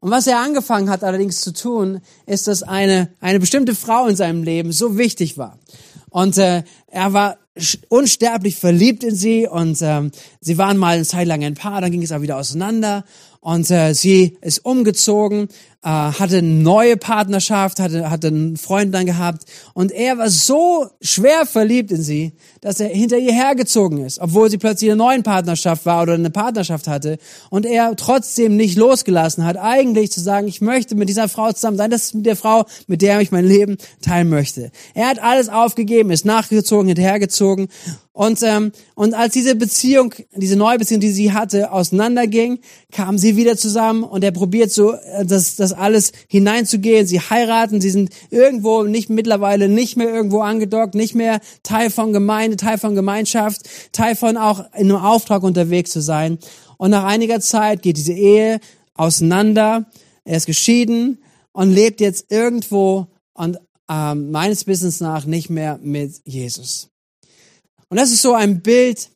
und 0.03 0.11
was 0.11 0.27
er 0.27 0.41
angefangen 0.41 0.91
hat 0.91 1.05
allerdings 1.05 1.41
zu 1.43 1.53
tun, 1.53 2.01
ist, 2.27 2.49
dass 2.49 2.65
eine, 2.65 3.11
eine 3.21 3.39
bestimmte 3.39 3.73
Frau 3.73 4.09
in 4.09 4.17
seinem 4.17 4.43
Leben 4.43 4.73
so 4.73 4.99
wichtig 4.99 5.39
war. 5.39 5.61
Und 6.11 6.37
äh, 6.39 6.65
er 6.89 7.13
war 7.13 7.39
unsterblich 7.89 8.57
verliebt 8.57 9.05
in 9.05 9.15
sie 9.15 9.47
und 9.47 9.79
ähm, 9.81 10.11
sie 10.41 10.59
waren 10.59 10.77
mal 10.77 10.97
eine 10.97 11.05
Zeit 11.05 11.29
lang 11.29 11.45
ein 11.45 11.55
Paar, 11.55 11.81
dann 11.81 11.93
ging 11.93 12.03
es 12.03 12.11
auch 12.11 12.21
wieder 12.21 12.37
auseinander 12.37 13.05
und 13.43 13.71
äh, 13.71 13.93
sie 13.93 14.39
ist 14.41 14.65
umgezogen 14.65 15.49
äh, 15.85 15.89
hatte 15.89 16.39
eine 16.39 16.47
neue 16.47 16.97
Partnerschaft, 16.97 17.81
hatte, 17.81 18.09
hatte 18.09 18.29
einen 18.29 18.57
Freund 18.57 18.95
dann 18.95 19.05
gehabt. 19.05 19.45
Und 19.75 19.91
er 19.91 20.17
war 20.19 20.31
so 20.31 20.87
schwer 21.01 21.45
verliebt 21.45 21.91
in 21.91 22.03
sie, 22.03 22.33
dass 22.61 22.79
er 22.79 22.89
hinter 22.89 23.19
ihr 23.19 23.33
hergezogen 23.33 24.05
ist, 24.05 24.21
obwohl 24.21 24.49
sie 24.49 24.59
plötzlich 24.59 24.91
eine 24.91 24.99
neue 24.99 25.23
Partnerschaft 25.23 25.85
war 25.85 26.03
oder 26.03 26.15
eine 26.15 26.31
Partnerschaft 26.31 26.87
hatte. 26.87 27.19
Und 27.51 27.67
er 27.67 27.97
trotzdem 27.97 28.57
nicht 28.57 28.77
losgelassen 28.77 29.45
hat, 29.45 29.57
eigentlich 29.57 30.13
zu 30.13 30.21
sagen, 30.21 30.47
ich 30.47 30.61
möchte 30.61 30.95
mit 30.95 31.09
dieser 31.09 31.29
Frau 31.29 31.53
zusammen 31.53 31.77
sein, 31.77 31.91
das 31.91 32.03
ist 32.05 32.15
mit 32.15 32.27
der 32.27 32.37
Frau, 32.37 32.65
mit 32.87 33.03
der 33.03 33.21
ich 33.21 33.33
mein 33.33 33.45
Leben 33.45 33.77
teilen 34.03 34.29
möchte. 34.29 34.71
Er 34.95 35.09
hat 35.09 35.21
alles 35.21 35.49
aufgegeben, 35.49 36.11
ist 36.11 36.25
nachgezogen, 36.25 36.87
hinterhergezogen 36.87 37.69
und, 38.15 38.43
ähm, 38.43 38.73
und 38.95 39.15
als 39.15 39.33
diese 39.33 39.55
Beziehung, 39.55 40.15
diese 40.37 40.57
neue 40.57 40.79
Beziehung, 40.79 41.01
die 41.01 41.11
sie 41.11 41.33
hatte, 41.33 41.73
auseinanderging, 41.73 42.59
kamen 42.91 43.17
sie 43.17 43.37
wieder 43.37 43.57
zusammen 43.57 44.05
und 44.05 44.23
er 44.23 44.33
probiert 44.33 44.71
so, 44.71 44.93
äh, 44.93 45.25
das, 45.25 45.57
das 45.57 45.73
alles 45.73 46.13
hineinzugehen. 46.29 47.07
Sie 47.07 47.21
heiraten, 47.21 47.81
sie 47.81 47.89
sind 47.89 48.11
irgendwo 48.29 48.83
nicht 48.83 49.09
mittlerweile 49.09 49.69
nicht 49.69 49.97
mehr 49.97 50.13
irgendwo 50.13 50.43
angedockt, 50.43 50.95
nicht 50.95 51.15
mehr 51.15 51.41
Teil 51.63 51.89
von 51.89 52.13
Gemeinde, 52.13 52.59
Teil 52.59 52.77
von 52.77 52.95
Gemeinschaft, 52.95 53.63
Teil 53.93 54.15
von 54.15 54.37
auch 54.37 54.61
in 54.75 54.91
einem 54.91 54.97
Auftrag 54.97 55.43
unterwegs 55.43 55.91
zu 55.91 56.03
sein. 56.03 56.39
Und 56.77 56.91
nach 56.91 57.05
einiger 57.05 57.41
Zeit 57.41 57.81
geht 57.81 57.97
diese 57.97 58.13
Ehe 58.13 58.61
auseinander. 58.93 59.87
Er 60.25 60.37
ist 60.37 60.47
geschieden 60.47 61.23
und 61.53 61.71
lebt 61.71 62.03
jetzt 62.03 62.31
irgendwo 62.31 63.07
und 63.33 63.59
ähm, 63.89 64.31
meines 64.31 64.67
Wissens 64.67 65.01
nach 65.01 65.25
nicht 65.25 65.49
mehr 65.49 65.79
mit 65.83 66.21
Jesus. 66.27 66.92
Und 67.93 67.99
das 67.99 68.11
ist 68.11 68.23
so 68.23 68.33
ein 68.33 68.63
Bild, 68.63 69.11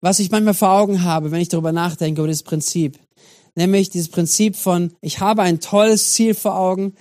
was 0.00 0.20
ich 0.20 0.30
manchmal 0.30 0.54
vor 0.54 0.70
Augen 0.70 1.02
habe, 1.02 1.32
wenn 1.32 1.40
ich 1.40 1.48
darüber 1.48 1.72
nachdenke, 1.72 2.20
über 2.20 2.28
das 2.28 2.44
Prinzip. 2.44 3.00
Nämlich 3.56 3.90
dieses 3.90 4.10
Prinzip 4.10 4.54
von, 4.54 4.92
ich 5.00 5.18
habe 5.18 5.42
ein 5.42 5.58
tolles 5.58 6.12
Ziel 6.12 6.34
vor 6.34 6.56
Augen, 6.56 6.94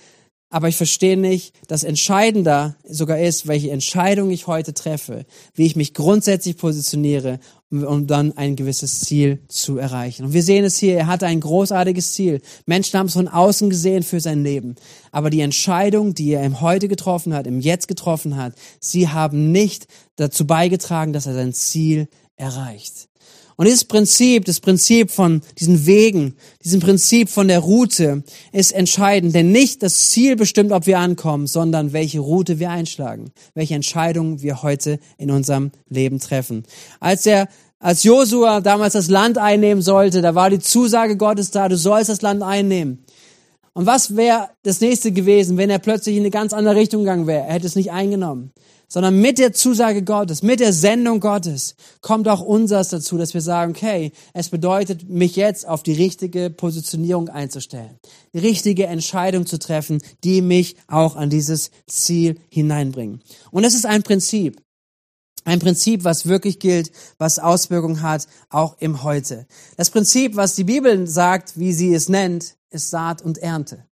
aber 0.49 0.67
ich 0.67 0.77
verstehe 0.77 1.15
nicht, 1.15 1.53
dass 1.67 1.83
entscheidender 1.83 2.75
sogar 2.89 3.19
ist, 3.19 3.45
welche 3.45 3.69
Entscheidung 3.69 4.31
ich 4.31 4.47
heute 4.47 4.73
treffe, 4.73 5.27
wie 5.53 5.67
ich 5.67 5.75
mich 5.75 5.93
grundsätzlich 5.93 6.57
positioniere, 6.57 7.39
um, 7.83 8.07
dann 8.07 8.37
ein 8.37 8.55
gewisses 8.55 9.01
Ziel 9.01 9.39
zu 9.47 9.77
erreichen. 9.77 10.25
Und 10.25 10.33
wir 10.33 10.43
sehen 10.43 10.63
es 10.63 10.77
hier, 10.77 10.97
er 10.97 11.07
hatte 11.07 11.25
ein 11.25 11.39
großartiges 11.39 12.13
Ziel. 12.13 12.41
Menschen 12.65 12.97
haben 12.97 13.07
es 13.07 13.13
von 13.13 13.27
außen 13.27 13.69
gesehen 13.69 14.03
für 14.03 14.19
sein 14.19 14.43
Leben. 14.43 14.75
Aber 15.11 15.29
die 15.29 15.41
Entscheidung, 15.41 16.13
die 16.13 16.33
er 16.33 16.43
im 16.43 16.61
Heute 16.61 16.87
getroffen 16.87 17.33
hat, 17.33 17.47
im 17.47 17.59
Jetzt 17.59 17.87
getroffen 17.87 18.37
hat, 18.37 18.53
sie 18.79 19.09
haben 19.09 19.51
nicht 19.51 19.87
dazu 20.15 20.45
beigetragen, 20.47 21.13
dass 21.13 21.25
er 21.25 21.33
sein 21.33 21.53
Ziel 21.53 22.07
erreicht. 22.37 23.09
Und 23.57 23.65
dieses 23.65 23.85
Prinzip, 23.85 24.45
das 24.45 24.59
Prinzip 24.59 25.11
von 25.11 25.41
diesen 25.57 25.85
Wegen, 25.85 26.35
diesem 26.63 26.81
Prinzip 26.81 27.29
von 27.29 27.47
der 27.47 27.59
Route 27.59 28.23
ist 28.51 28.73
entscheidend, 28.73 29.33
denn 29.33 29.51
nicht 29.51 29.81
das 29.81 30.09
Ziel 30.09 30.35
bestimmt, 30.35 30.73
ob 30.73 30.87
wir 30.87 30.99
ankommen, 30.99 31.47
sondern 31.47 31.93
welche 31.93 32.19
Route 32.19 32.59
wir 32.59 32.69
einschlagen, 32.69 33.31
welche 33.53 33.75
Entscheidungen 33.75 34.41
wir 34.41 34.61
heute 34.61 34.99
in 35.17 35.31
unserem 35.31 35.71
Leben 35.87 36.19
treffen. 36.19 36.63
Als 36.99 37.25
er 37.25 37.47
als 37.85 38.01
Josua 38.01 38.61
damals 38.61 38.93
das 38.93 39.09
Land 39.09 39.37
einnehmen 39.37 39.83
sollte, 39.83 40.23
da 40.23 40.33
war 40.33 40.49
die 40.49 40.57
Zusage 40.57 41.17
Gottes 41.17 41.51
da, 41.51 41.69
du 41.69 41.77
sollst 41.77 42.09
das 42.09 42.23
Land 42.23 42.41
einnehmen. 42.41 43.05
Und 43.73 43.85
was 43.85 44.15
wäre 44.15 44.49
das 44.63 44.81
nächste 44.81 45.11
gewesen, 45.11 45.57
wenn 45.57 45.69
er 45.69 45.77
plötzlich 45.77 46.15
in 46.15 46.23
eine 46.23 46.31
ganz 46.31 46.51
andere 46.51 46.75
Richtung 46.75 47.01
gegangen 47.01 47.27
wäre? 47.27 47.45
Er 47.45 47.53
hätte 47.53 47.67
es 47.67 47.75
nicht 47.75 47.91
eingenommen 47.91 48.51
sondern 48.87 49.19
mit 49.19 49.39
der 49.39 49.53
Zusage 49.53 50.03
Gottes, 50.03 50.43
mit 50.43 50.59
der 50.59 50.73
Sendung 50.73 51.19
Gottes 51.19 51.75
kommt 52.01 52.27
auch 52.27 52.41
unseres 52.41 52.89
dazu, 52.89 53.17
dass 53.17 53.33
wir 53.33 53.41
sagen, 53.41 53.71
okay, 53.71 54.11
es 54.33 54.49
bedeutet, 54.49 55.09
mich 55.09 55.35
jetzt 55.35 55.67
auf 55.67 55.83
die 55.83 55.93
richtige 55.93 56.49
Positionierung 56.49 57.29
einzustellen, 57.29 57.99
die 58.33 58.39
richtige 58.39 58.85
Entscheidung 58.87 59.45
zu 59.45 59.59
treffen, 59.59 60.01
die 60.23 60.41
mich 60.41 60.75
auch 60.87 61.15
an 61.15 61.29
dieses 61.29 61.71
Ziel 61.87 62.39
hineinbringen. 62.49 63.21
Und 63.51 63.63
das 63.63 63.73
ist 63.73 63.85
ein 63.85 64.03
Prinzip. 64.03 64.61
Ein 65.45 65.59
Prinzip, 65.59 66.03
was 66.03 66.25
wirklich 66.25 66.59
gilt, 66.59 66.91
was 67.19 67.37
Auswirkungen 67.37 68.01
hat, 68.01 68.27
auch 68.49 68.77
im 68.79 69.03
Heute. 69.03 69.45
Das 69.77 69.91
Prinzip, 69.91 70.35
was 70.35 70.55
die 70.55 70.63
Bibel 70.63 71.07
sagt, 71.07 71.57
wie 71.59 71.71
sie 71.71 71.93
es 71.93 72.09
nennt, 72.09 72.57
ist 72.71 72.89
Saat 72.89 73.21
und 73.21 73.37
Ernte. 73.37 73.85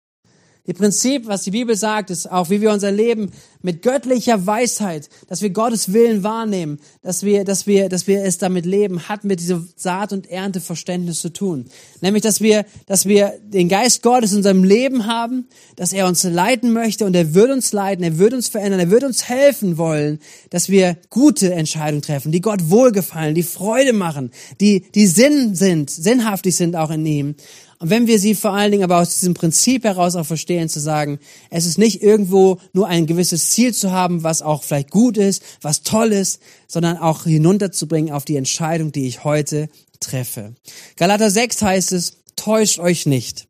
Die 0.70 0.74
Prinzip, 0.74 1.26
was 1.26 1.42
die 1.42 1.50
Bibel 1.50 1.74
sagt, 1.74 2.11
ist 2.11 2.30
auch, 2.30 2.48
wie 2.48 2.61
wir 2.61 2.70
unser 2.70 2.92
Leben 2.92 3.33
mit 3.61 3.83
göttlicher 3.83 4.46
Weisheit, 4.46 5.09
dass 5.26 5.42
wir 5.42 5.50
Gottes 5.50 5.92
Willen 5.92 6.22
wahrnehmen, 6.22 6.78
dass 7.02 7.24
wir, 7.24 7.42
dass 7.42 7.66
wir, 7.66 7.88
dass 7.88 8.06
wir 8.06 8.22
es 8.22 8.38
damit 8.38 8.66
leben, 8.66 9.09
hat 9.09 9.24
mit 9.24 9.40
diesem 9.40 9.68
Saat- 9.74 10.12
und 10.12 10.30
Ernteverständnis 10.30 11.18
zu 11.18 11.33
tun. 11.33 11.64
Nämlich, 12.02 12.22
dass 12.22 12.40
wir, 12.40 12.66
dass 12.87 13.06
wir 13.06 13.35
den 13.42 13.68
Geist 13.68 14.04
Gottes 14.04 14.30
in 14.30 14.37
unserem 14.37 14.62
Leben 14.62 15.06
haben, 15.06 15.48
dass 15.74 15.92
er 15.92 16.06
uns 16.06 16.22
leiten 16.22 16.72
möchte 16.72 17.04
und 17.04 17.16
er 17.16 17.35
wird 17.35 17.50
uns 17.50 17.72
leiten, 17.72 18.04
er 18.04 18.18
wird 18.18 18.33
uns 18.33 18.46
verändern, 18.46 18.78
er 18.78 18.90
wird 18.92 19.02
uns 19.02 19.28
helfen 19.28 19.76
wollen, 19.76 20.20
dass 20.50 20.68
wir 20.68 20.98
gute 21.09 21.52
Entscheidungen 21.52 22.02
treffen, 22.02 22.30
die 22.30 22.40
Gott 22.40 22.70
wohlgefallen, 22.70 23.35
die 23.35 23.42
Freude 23.42 23.92
machen, 23.92 24.30
die, 24.61 24.85
die 24.94 25.09
Sinn 25.09 25.56
sind, 25.56 25.90
sinnhaftig 25.90 26.54
sind 26.54 26.76
auch 26.76 26.90
in 26.90 27.04
ihm. 27.04 27.35
Und 27.81 27.88
wenn 27.88 28.07
wir 28.07 28.19
sie 28.19 28.35
vor 28.35 28.53
allen 28.53 28.73
Dingen 28.73 28.85
aber 28.85 28.99
aus 28.99 29.14
diesem 29.14 29.33
Prinzip 29.33 29.85
heraus 29.85 30.14
auch 30.14 30.27
verstehen, 30.27 30.69
zu 30.69 30.81
sagen, 30.81 31.19
es 31.49 31.64
ist 31.64 31.79
nicht 31.79 32.03
irgendwo 32.03 32.59
nur 32.75 32.87
ein 32.88 33.07
gewisses 33.07 33.49
Ziel 33.51 33.73
zu 33.73 33.90
haben, 33.90 34.23
was 34.23 34.43
auch 34.43 34.62
vielleicht 34.62 34.90
gut 34.90 35.16
ist, 35.16 35.43
was 35.62 35.83
toll 35.83 36.12
ist, 36.12 36.40
sondern 36.69 36.99
auch 36.99 37.25
hinunterzubringen 37.25 38.12
auf 38.12 38.27
die 38.27 38.37
Entscheidung, 38.37 38.93
die 38.93 39.07
ich 39.07 39.25
heute 39.25 39.71
treffe. 39.99 40.55
Galater 40.97 41.31
6 41.31 41.62
heißt 41.62 41.93
es, 41.93 42.19
täuscht 42.37 42.79
euch 42.81 43.07
nicht. 43.07 43.49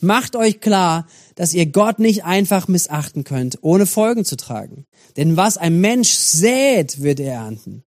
Macht 0.00 0.36
euch 0.36 0.60
klar, 0.60 1.06
dass 1.34 1.54
ihr 1.54 1.64
Gott 1.64 1.98
nicht 1.98 2.24
einfach 2.24 2.68
missachten 2.68 3.24
könnt, 3.24 3.58
ohne 3.62 3.86
Folgen 3.86 4.26
zu 4.26 4.36
tragen. 4.36 4.84
Denn 5.16 5.38
was 5.38 5.56
ein 5.56 5.80
Mensch 5.80 6.10
sät, 6.10 7.00
wird 7.00 7.20
er 7.20 7.34
ernten. 7.34 7.84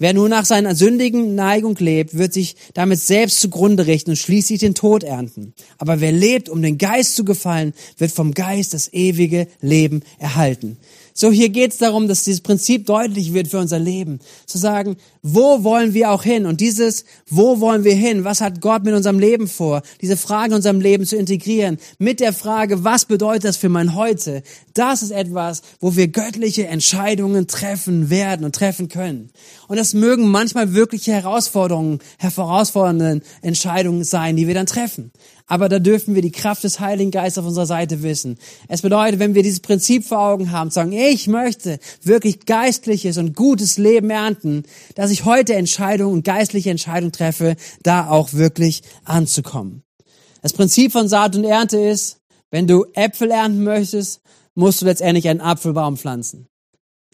Wer 0.00 0.14
nur 0.14 0.30
nach 0.30 0.46
seiner 0.46 0.74
sündigen 0.74 1.34
Neigung 1.34 1.76
lebt, 1.76 2.16
wird 2.16 2.32
sich 2.32 2.56
damit 2.72 2.98
selbst 3.00 3.38
zugrunde 3.38 3.86
richten 3.86 4.12
und 4.12 4.16
schließlich 4.16 4.58
den 4.58 4.74
Tod 4.74 5.04
ernten. 5.04 5.52
Aber 5.76 6.00
wer 6.00 6.10
lebt, 6.10 6.48
um 6.48 6.62
den 6.62 6.78
Geist 6.78 7.16
zu 7.16 7.22
gefallen, 7.22 7.74
wird 7.98 8.10
vom 8.10 8.32
Geist 8.32 8.72
das 8.72 8.90
ewige 8.94 9.46
Leben 9.60 10.00
erhalten. 10.18 10.78
So, 11.12 11.30
hier 11.30 11.48
geht 11.48 11.72
es 11.72 11.78
darum, 11.78 12.08
dass 12.08 12.24
dieses 12.24 12.40
Prinzip 12.40 12.86
deutlich 12.86 13.34
wird 13.34 13.48
für 13.48 13.58
unser 13.58 13.78
Leben. 13.78 14.20
Zu 14.46 14.58
sagen, 14.58 14.96
wo 15.22 15.64
wollen 15.64 15.92
wir 15.92 16.10
auch 16.10 16.22
hin? 16.22 16.46
Und 16.46 16.60
dieses, 16.60 17.04
wo 17.28 17.60
wollen 17.60 17.84
wir 17.84 17.94
hin? 17.94 18.24
Was 18.24 18.40
hat 18.40 18.60
Gott 18.60 18.84
mit 18.84 18.94
unserem 18.94 19.18
Leben 19.18 19.48
vor? 19.48 19.82
Diese 20.00 20.16
Frage 20.16 20.50
in 20.50 20.56
unserem 20.56 20.80
Leben 20.80 21.04
zu 21.04 21.16
integrieren. 21.16 21.78
Mit 21.98 22.20
der 22.20 22.32
Frage, 22.32 22.84
was 22.84 23.04
bedeutet 23.04 23.44
das 23.44 23.56
für 23.56 23.68
mein 23.68 23.94
Heute? 23.94 24.42
Das 24.74 25.02
ist 25.02 25.10
etwas, 25.10 25.62
wo 25.80 25.96
wir 25.96 26.08
göttliche 26.08 26.66
Entscheidungen 26.66 27.46
treffen 27.46 28.08
werden 28.08 28.44
und 28.44 28.54
treffen 28.54 28.88
können. 28.88 29.30
Und 29.68 29.76
das 29.76 29.94
mögen 29.94 30.28
manchmal 30.28 30.74
wirkliche 30.74 31.12
Herausforderungen, 31.12 31.98
herausfordernde 32.18 33.20
Entscheidungen 33.42 34.04
sein, 34.04 34.36
die 34.36 34.46
wir 34.46 34.54
dann 34.54 34.66
treffen. 34.66 35.12
Aber 35.50 35.68
da 35.68 35.80
dürfen 35.80 36.14
wir 36.14 36.22
die 36.22 36.30
Kraft 36.30 36.62
des 36.62 36.78
Heiligen 36.78 37.10
Geistes 37.10 37.38
auf 37.38 37.46
unserer 37.48 37.66
Seite 37.66 38.04
wissen. 38.04 38.38
Es 38.68 38.82
bedeutet, 38.82 39.18
wenn 39.18 39.34
wir 39.34 39.42
dieses 39.42 39.58
Prinzip 39.58 40.04
vor 40.04 40.20
Augen 40.20 40.52
haben, 40.52 40.70
sagen, 40.70 40.92
ich 40.92 41.26
möchte 41.26 41.80
wirklich 42.04 42.46
geistliches 42.46 43.18
und 43.18 43.34
gutes 43.34 43.76
Leben 43.76 44.10
ernten, 44.10 44.62
dass 44.94 45.10
ich 45.10 45.24
heute 45.24 45.54
Entscheidungen 45.54 46.14
und 46.14 46.24
geistliche 46.24 46.70
Entscheidungen 46.70 47.10
treffe, 47.10 47.56
da 47.82 48.08
auch 48.08 48.32
wirklich 48.32 48.84
anzukommen. 49.04 49.82
Das 50.40 50.52
Prinzip 50.52 50.92
von 50.92 51.08
Saat 51.08 51.34
und 51.34 51.42
Ernte 51.42 51.78
ist, 51.78 52.18
wenn 52.52 52.68
du 52.68 52.86
Äpfel 52.94 53.32
ernten 53.32 53.64
möchtest, 53.64 54.20
musst 54.54 54.80
du 54.82 54.86
letztendlich 54.86 55.28
einen 55.28 55.40
Apfelbaum 55.40 55.96
pflanzen. 55.96 56.46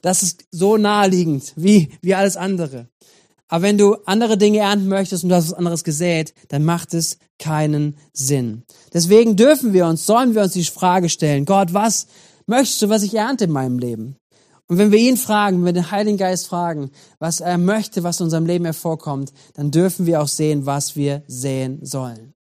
Das 0.03 0.23
ist 0.23 0.45
so 0.51 0.77
naheliegend 0.77 1.55
wie, 1.57 1.89
wie 2.03 2.15
alles 2.15 2.37
andere. 2.37 2.91
Aber 3.49 3.63
wenn 3.63 3.79
du 3.79 3.95
andere 4.07 4.37
Dinge 4.37 4.59
ernten 4.59 4.89
möchtest 4.89 5.23
und 5.23 5.31
du 5.31 5.37
hast 5.37 5.51
was 5.51 5.59
anderes 5.59 5.85
gesät, 5.85 6.35
dann 6.49 6.65
macht 6.65 6.95
es 6.95 7.19
keinen 7.39 7.97
Sinn. 8.13 8.65
Deswegen 8.93 9.37
dürfen 9.37 9.73
wir 9.73 9.87
uns, 9.87 10.07
sollen 10.07 10.35
wir 10.35 10.43
uns 10.43 10.53
die 10.53 10.65
Frage 10.65 11.09
stellen, 11.09 11.45
Gott, 11.45 11.73
was 11.73 12.07
möchtest 12.47 12.83
du, 12.83 12.89
was 12.89 13.03
ich 13.03 13.15
ernte 13.15 13.45
in 13.45 13.53
meinem 13.53 13.79
Leben? 13.79 14.17
Und 14.69 14.79
wenn 14.79 14.91
wir 14.91 14.99
ihn 14.99 15.17
fragen, 15.17 15.59
wenn 15.59 15.67
wir 15.67 15.73
den 15.73 15.91
Heiligen 15.93 16.17
Geist 16.17 16.49
fragen, 16.49 16.91
was 17.21 17.41
er 17.41 17.57
möchte, 17.57 18.03
was 18.03 18.19
in 18.19 18.25
unserem 18.25 18.47
Leben 18.47 18.65
hervorkommt, 18.65 19.33
dann 19.55 19.71
dürfen 19.71 20.07
wir 20.07 20.21
auch 20.21 20.29
sehen, 20.29 20.67
was 20.67 20.97
wir 20.97 21.23
sehen 21.29 21.79
sollen. 21.83 22.35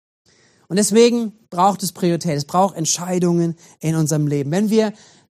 Und 0.68 0.76
deswegen 0.76 1.32
braucht 1.50 1.84
es 1.84 1.92
Priorität, 1.92 2.36
es 2.36 2.44
braucht 2.44 2.74
Entscheidungen 2.76 3.54
in 3.78 3.94
unserem 3.94 4.26
Leben. 4.26 4.50
Wenn 4.50 4.70
wir 4.70 4.92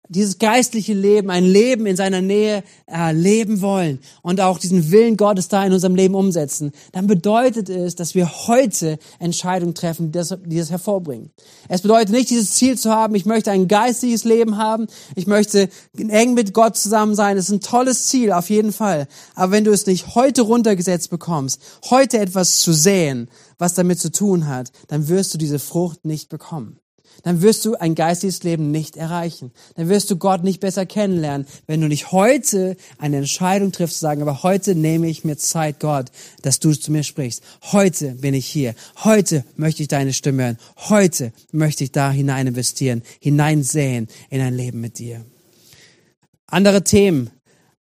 dieses 0.10 0.38
geistliche 0.38 0.94
Leben, 0.94 1.30
ein 1.30 1.46
Leben 1.46 1.86
in 1.86 1.96
seiner 1.96 2.22
Nähe 2.22 2.64
äh, 2.88 3.14
leben 3.14 3.62
wollen 3.62 4.00
und 4.22 4.42
auch 4.42 4.60
diesen 4.60 4.92
Willen 4.92 5.16
Gottes 5.16 5.48
da 5.48 5.66
in 5.66 5.72
unserem 5.72 5.96
Leben 5.96 6.14
umsetzen, 6.14 6.72
dann 6.92 7.08
bedeutet 7.08 7.70
es, 7.70 7.96
dass 7.96 8.14
wir 8.14 8.30
heute 8.48 9.00
Entscheidungen 9.20 9.74
treffen, 9.74 10.08
die 10.08 10.20
das, 10.20 10.38
die 10.46 10.58
das 10.58 10.72
hervorbringen. 10.72 11.32
Es 11.70 11.82
bedeutet 11.82 12.10
nicht, 12.10 12.30
dieses 12.30 12.52
Ziel 12.52 12.78
zu 12.78 12.92
haben, 12.92 13.16
ich 13.16 13.26
möchte 13.26 13.52
ein 13.52 13.70
geistliches 13.70 14.26
Leben 14.26 14.58
haben, 14.58 14.88
ich 15.16 15.26
möchte 15.26 15.70
eng 15.98 16.34
mit 16.34 16.54
Gott 16.54 16.76
zusammen 16.76 17.16
sein. 17.16 17.38
Das 17.38 17.46
ist 17.46 17.52
ein 17.52 17.62
tolles 17.62 18.08
Ziel, 18.08 18.34
auf 18.34 18.50
jeden 18.50 18.74
Fall. 18.74 19.08
Aber 19.36 19.52
wenn 19.54 19.64
du 19.64 19.72
es 19.72 19.86
nicht 19.86 20.16
heute 20.16 20.42
runtergesetzt 20.42 21.10
bekommst, 21.10 21.62
heute 21.90 22.20
etwas 22.20 22.60
zu 22.60 22.74
sehen, 22.74 23.30
was 23.58 23.74
damit 23.74 24.00
zu 24.00 24.12
tun 24.12 24.48
hat, 24.48 24.72
dann 24.90 25.08
wirst 25.08 25.34
du 25.34 25.38
diese 25.38 25.60
Frucht 25.60 26.04
nicht 26.04 26.28
bekommen 26.30 26.80
dann 27.22 27.42
wirst 27.42 27.64
du 27.66 27.76
ein 27.76 27.96
geistiges 27.96 28.44
Leben 28.44 28.72
nicht 28.72 28.98
erreichen. 28.98 29.52
Dann 29.76 29.90
wirst 29.90 30.10
du 30.12 30.18
Gott 30.18 30.44
nicht 30.44 30.60
besser 30.60 30.86
kennenlernen, 30.86 31.48
wenn 31.68 31.82
du 31.82 31.88
nicht 31.88 32.12
heute 32.12 32.76
eine 32.98 33.18
Entscheidung 33.18 33.72
triffst, 33.72 34.00
zu 34.00 34.02
sagen, 34.02 34.22
aber 34.22 34.44
heute 34.44 34.76
nehme 34.76 35.08
ich 35.08 35.24
mir 35.24 35.38
Zeit, 35.38 35.80
Gott, 35.80 36.12
dass 36.42 36.60
du 36.60 36.74
zu 36.74 36.92
mir 36.92 37.04
sprichst. 37.04 37.44
Heute 37.72 38.16
bin 38.16 38.34
ich 38.34 38.48
hier. 38.48 38.76
Heute 39.04 39.46
möchte 39.56 39.84
ich 39.84 39.88
deine 39.88 40.14
Stimme 40.14 40.44
hören. 40.44 40.58
Heute 40.90 41.32
möchte 41.52 41.84
ich 41.84 41.92
da 41.92 42.12
hinein 42.12 42.48
investieren, 42.48 43.04
hineinsehen 43.20 44.08
in 44.30 44.42
ein 44.42 44.56
Leben 44.56 44.82
mit 44.82 45.00
dir. 45.00 45.24
Andere 46.48 46.84
Themen, 46.84 47.32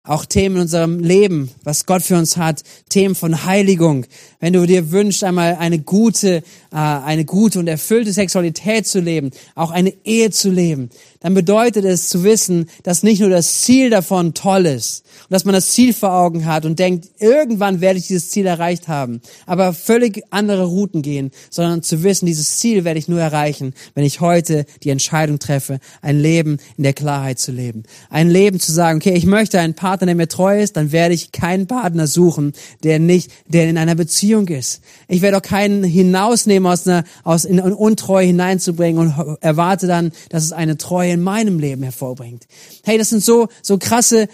auch 0.02 0.24
Themen 0.24 0.56
in 0.56 0.62
unserem 0.62 0.98
Leben, 1.00 1.50
was 1.62 1.84
Gott 1.84 2.02
für 2.02 2.16
uns 2.16 2.38
hat, 2.38 2.62
Themen 2.88 3.14
von 3.14 3.44
Heiligung. 3.44 4.06
Wenn 4.38 4.54
du 4.54 4.66
dir 4.66 4.90
wünschst, 4.92 5.22
einmal 5.24 5.56
eine 5.56 5.78
gute, 5.78 6.36
äh, 6.72 6.76
eine 6.76 7.26
gute 7.26 7.58
und 7.58 7.68
erfüllte 7.68 8.12
Sexualität 8.12 8.86
zu 8.86 9.00
leben, 9.00 9.30
auch 9.54 9.70
eine 9.70 9.92
Ehe 10.04 10.30
zu 10.30 10.50
leben, 10.50 10.88
dann 11.20 11.34
bedeutet 11.34 11.84
es 11.84 12.08
zu 12.08 12.24
wissen, 12.24 12.70
dass 12.82 13.02
nicht 13.02 13.20
nur 13.20 13.28
das 13.28 13.60
Ziel 13.60 13.90
davon 13.90 14.32
toll 14.32 14.64
ist 14.64 15.04
und 15.24 15.32
dass 15.32 15.44
man 15.44 15.52
das 15.52 15.68
Ziel 15.70 15.92
vor 15.92 16.12
Augen 16.12 16.46
hat 16.46 16.64
und 16.64 16.78
denkt, 16.78 17.08
irgendwann 17.18 17.82
werde 17.82 17.98
ich 17.98 18.06
dieses 18.06 18.30
Ziel 18.30 18.46
erreicht 18.46 18.88
haben, 18.88 19.20
aber 19.44 19.74
völlig 19.74 20.22
andere 20.30 20.64
Routen 20.64 21.02
gehen, 21.02 21.30
sondern 21.50 21.82
zu 21.82 22.02
wissen, 22.02 22.24
dieses 22.24 22.58
Ziel 22.58 22.84
werde 22.84 22.98
ich 22.98 23.08
nur 23.08 23.20
erreichen, 23.20 23.74
wenn 23.94 24.04
ich 24.04 24.20
heute 24.20 24.64
die 24.82 24.88
Entscheidung 24.88 25.38
treffe, 25.38 25.78
ein 26.00 26.18
Leben 26.18 26.56
in 26.78 26.84
der 26.84 26.94
Klarheit 26.94 27.38
zu 27.38 27.52
leben. 27.52 27.82
Ein 28.08 28.30
Leben 28.30 28.58
zu 28.58 28.72
sagen, 28.72 28.96
okay, 28.96 29.12
ich 29.12 29.26
möchte 29.26 29.60
einen 29.60 29.74
Partner, 29.90 30.06
der 30.06 30.14
mir 30.14 30.28
treu 30.28 30.62
ist, 30.62 30.76
dann 30.76 30.92
werde 30.92 31.14
ich 31.14 31.32
keinen 31.32 31.66
Partner 31.66 32.06
suchen, 32.06 32.52
der 32.84 33.00
nicht, 33.00 33.32
der 33.48 33.68
in 33.68 33.76
einer 33.76 33.96
Beziehung 33.96 34.46
ist. 34.46 34.82
Ich 35.08 35.20
werde 35.20 35.38
auch 35.38 35.42
keinen 35.42 35.82
hinausnehmen 35.82 36.70
aus 36.70 36.86
einer, 36.86 37.02
aus 37.24 37.44
in 37.44 37.58
Untreue 37.58 38.26
hineinzubringen 38.26 39.00
und 39.00 39.38
erwarte 39.40 39.88
dann, 39.88 40.12
dass 40.28 40.44
es 40.44 40.52
eine 40.52 40.76
Treue 40.76 41.10
in 41.10 41.22
meinem 41.22 41.58
Leben 41.58 41.82
hervorbringt. 41.82 42.46
Hey, 42.84 42.98
das 42.98 43.08
sind 43.08 43.24
so, 43.24 43.48
so 43.62 43.78
krasse 43.78 44.28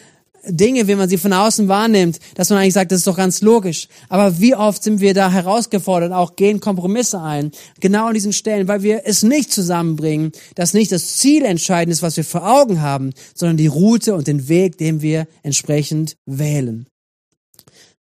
Dinge, 0.48 0.88
wie 0.88 0.94
man 0.94 1.08
sie 1.08 1.18
von 1.18 1.32
außen 1.32 1.68
wahrnimmt, 1.68 2.18
dass 2.34 2.50
man 2.50 2.60
eigentlich 2.60 2.74
sagt, 2.74 2.92
das 2.92 2.98
ist 2.98 3.06
doch 3.06 3.16
ganz 3.16 3.40
logisch. 3.40 3.88
Aber 4.08 4.40
wie 4.40 4.54
oft 4.54 4.82
sind 4.82 5.00
wir 5.00 5.14
da 5.14 5.30
herausgefordert, 5.30 6.12
auch 6.12 6.36
gehen 6.36 6.60
Kompromisse 6.60 7.20
ein, 7.20 7.50
genau 7.80 8.06
an 8.06 8.14
diesen 8.14 8.32
Stellen, 8.32 8.68
weil 8.68 8.82
wir 8.82 9.02
es 9.04 9.22
nicht 9.22 9.52
zusammenbringen, 9.52 10.32
dass 10.54 10.74
nicht 10.74 10.92
das 10.92 11.16
Ziel 11.16 11.44
entscheidend 11.44 11.92
ist, 11.92 12.02
was 12.02 12.16
wir 12.16 12.24
vor 12.24 12.48
Augen 12.48 12.80
haben, 12.80 13.12
sondern 13.34 13.56
die 13.56 13.66
Route 13.66 14.14
und 14.14 14.26
den 14.26 14.48
Weg, 14.48 14.78
den 14.78 15.02
wir 15.02 15.26
entsprechend 15.42 16.16
wählen. 16.26 16.86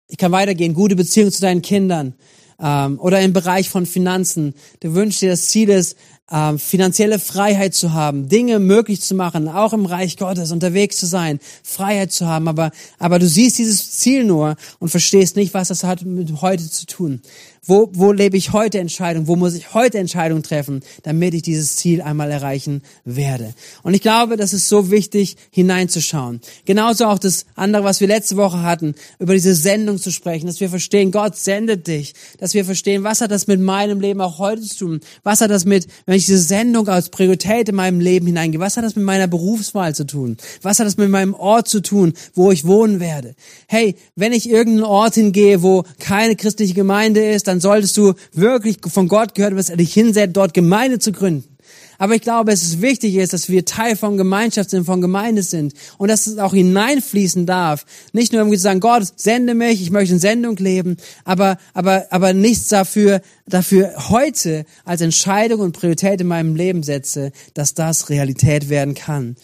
Ich 0.09 0.17
kann 0.17 0.31
weitergehen, 0.31 0.73
gute 0.73 0.95
Beziehung 0.95 1.31
zu 1.31 1.41
deinen 1.41 1.61
Kindern 1.61 2.13
ähm, 2.61 2.99
oder 2.99 3.21
im 3.21 3.33
Bereich 3.33 3.69
von 3.69 3.85
Finanzen. 3.85 4.53
Du 4.79 4.93
wünschst 4.93 5.21
dir, 5.21 5.29
das 5.29 5.47
Ziel 5.47 5.69
ist, 5.69 5.97
äh, 6.29 6.57
finanzielle 6.57 7.19
Freiheit 7.19 7.73
zu 7.73 7.93
haben, 7.93 8.27
Dinge 8.27 8.59
möglich 8.59 9.01
zu 9.01 9.15
machen, 9.15 9.47
auch 9.47 9.73
im 9.73 9.85
Reich 9.85 10.17
Gottes 10.17 10.51
unterwegs 10.51 10.97
zu 10.97 11.05
sein, 11.05 11.39
Freiheit 11.63 12.11
zu 12.11 12.27
haben, 12.27 12.47
aber, 12.47 12.71
aber 12.99 13.19
du 13.19 13.27
siehst 13.27 13.57
dieses 13.57 13.91
Ziel 13.91 14.25
nur 14.25 14.55
und 14.79 14.89
verstehst 14.89 15.35
nicht, 15.35 15.53
was 15.53 15.69
das 15.69 15.83
hat 15.83 16.03
mit 16.03 16.41
heute 16.41 16.69
zu 16.69 16.85
tun. 16.85 17.21
Wo, 17.67 17.89
wo 17.91 18.13
lebe 18.13 18.37
ich 18.37 18.53
heute 18.53 18.79
Entscheidungen? 18.79 19.27
Wo 19.27 19.35
muss 19.35 19.53
ich 19.53 19.73
heute 19.73 19.97
Entscheidungen 19.97 20.41
treffen, 20.41 20.83
damit 21.03 21.33
ich 21.33 21.41
dieses 21.41 21.75
Ziel 21.75 22.01
einmal 22.01 22.31
erreichen 22.31 22.81
werde? 23.03 23.53
Und 23.83 23.93
ich 23.93 24.01
glaube, 24.01 24.37
das 24.37 24.53
ist 24.53 24.69
so 24.69 24.89
wichtig, 24.89 25.35
hineinzuschauen. 25.51 26.39
Genauso 26.63 27.05
auch 27.07 27.19
das 27.19 27.45
andere, 27.55 27.83
was 27.83 27.99
wir 27.99 28.07
letzte 28.07 28.37
Woche 28.37 28.61
hatten, 28.61 28.95
über 29.19 29.33
diese 29.33 29.53
Sendung 29.53 29.97
zu 29.97 30.11
sprechen, 30.11 30.47
dass 30.47 30.61
wir 30.61 30.69
verstehen, 30.69 31.11
Gott 31.11 31.35
sendet 31.35 31.87
dich, 31.87 32.13
dass 32.39 32.53
wir 32.53 32.63
verstehen, 32.63 33.03
was 33.03 33.19
hat 33.19 33.31
das 33.31 33.47
mit 33.47 33.59
meinem 33.59 33.99
Leben 33.99 34.21
auch 34.21 34.39
heute 34.39 34.61
zu 34.61 34.77
tun? 34.77 35.01
Was 35.23 35.41
hat 35.41 35.51
das 35.51 35.65
mit, 35.65 35.87
wenn 36.05 36.15
ich 36.15 36.25
diese 36.25 36.39
Sendung 36.39 36.87
als 36.87 37.09
Priorität 37.09 37.67
in 37.67 37.75
meinem 37.75 37.99
Leben 37.99 38.27
hineingehe, 38.27 38.61
was 38.61 38.77
hat 38.77 38.85
das 38.85 38.95
mit 38.95 39.03
meiner 39.03 39.27
Berufswahl 39.27 39.93
zu 39.93 40.05
tun? 40.05 40.37
Was 40.61 40.79
hat 40.79 40.87
das 40.87 40.95
mit 40.95 41.09
meinem 41.09 41.33
Ort 41.33 41.67
zu 41.67 41.81
tun, 41.81 42.13
wo 42.33 42.49
ich 42.49 42.65
wohnen 42.65 43.01
werde? 43.01 43.35
Hey, 43.67 43.95
wenn 44.15 44.31
ich 44.31 44.49
irgendeinen 44.49 44.85
Ort 44.85 45.15
hingehe, 45.15 45.61
wo 45.63 45.83
keine 45.99 46.37
christliche 46.37 46.73
Gemeinde 46.73 47.29
ist, 47.29 47.47
dann 47.47 47.56
dann 47.57 47.61
solltest 47.61 47.97
du 47.97 48.13
wirklich 48.33 48.77
von 48.87 49.07
Gott 49.07 49.33
gehört, 49.33 49.55
was 49.55 49.69
er 49.69 49.77
dich 49.77 49.93
hinsetzt, 49.93 50.37
dort 50.37 50.53
Gemeinde 50.53 50.99
zu 50.99 51.11
gründen. 51.11 51.57
Aber 51.97 52.13
ich 52.13 52.21
glaube, 52.21 52.51
es 52.51 52.61
ist 52.61 52.81
wichtig 52.83 53.15
ist, 53.15 53.33
dass 53.33 53.49
wir 53.49 53.65
Teil 53.65 53.95
von 53.95 54.17
Gemeinschaft 54.17 54.69
sind, 54.69 54.85
von 54.85 55.01
Gemeinde 55.01 55.41
sind 55.41 55.73
und 55.97 56.09
dass 56.09 56.27
es 56.27 56.37
auch 56.37 56.53
hineinfließen 56.53 57.47
darf. 57.47 57.85
Nicht 58.13 58.31
nur 58.31 58.41
irgendwie 58.41 58.57
zu 58.57 58.63
sagen, 58.63 58.79
Gott, 58.79 59.07
sende 59.15 59.55
mich, 59.55 59.81
ich 59.81 59.89
möchte 59.89 60.13
in 60.13 60.19
Sendung 60.19 60.55
leben, 60.57 60.97
aber, 61.25 61.57
aber, 61.73 62.05
aber 62.11 62.33
nichts 62.33 62.67
dafür, 62.67 63.21
dafür 63.47 64.09
heute 64.09 64.65
als 64.85 65.01
Entscheidung 65.01 65.61
und 65.61 65.71
Priorität 65.71 66.21
in 66.21 66.27
meinem 66.27 66.55
Leben 66.55 66.83
setze, 66.83 67.31
dass 67.55 67.73
das 67.73 68.09
Realität 68.09 68.69
werden 68.69 68.93
kann. 68.93 69.35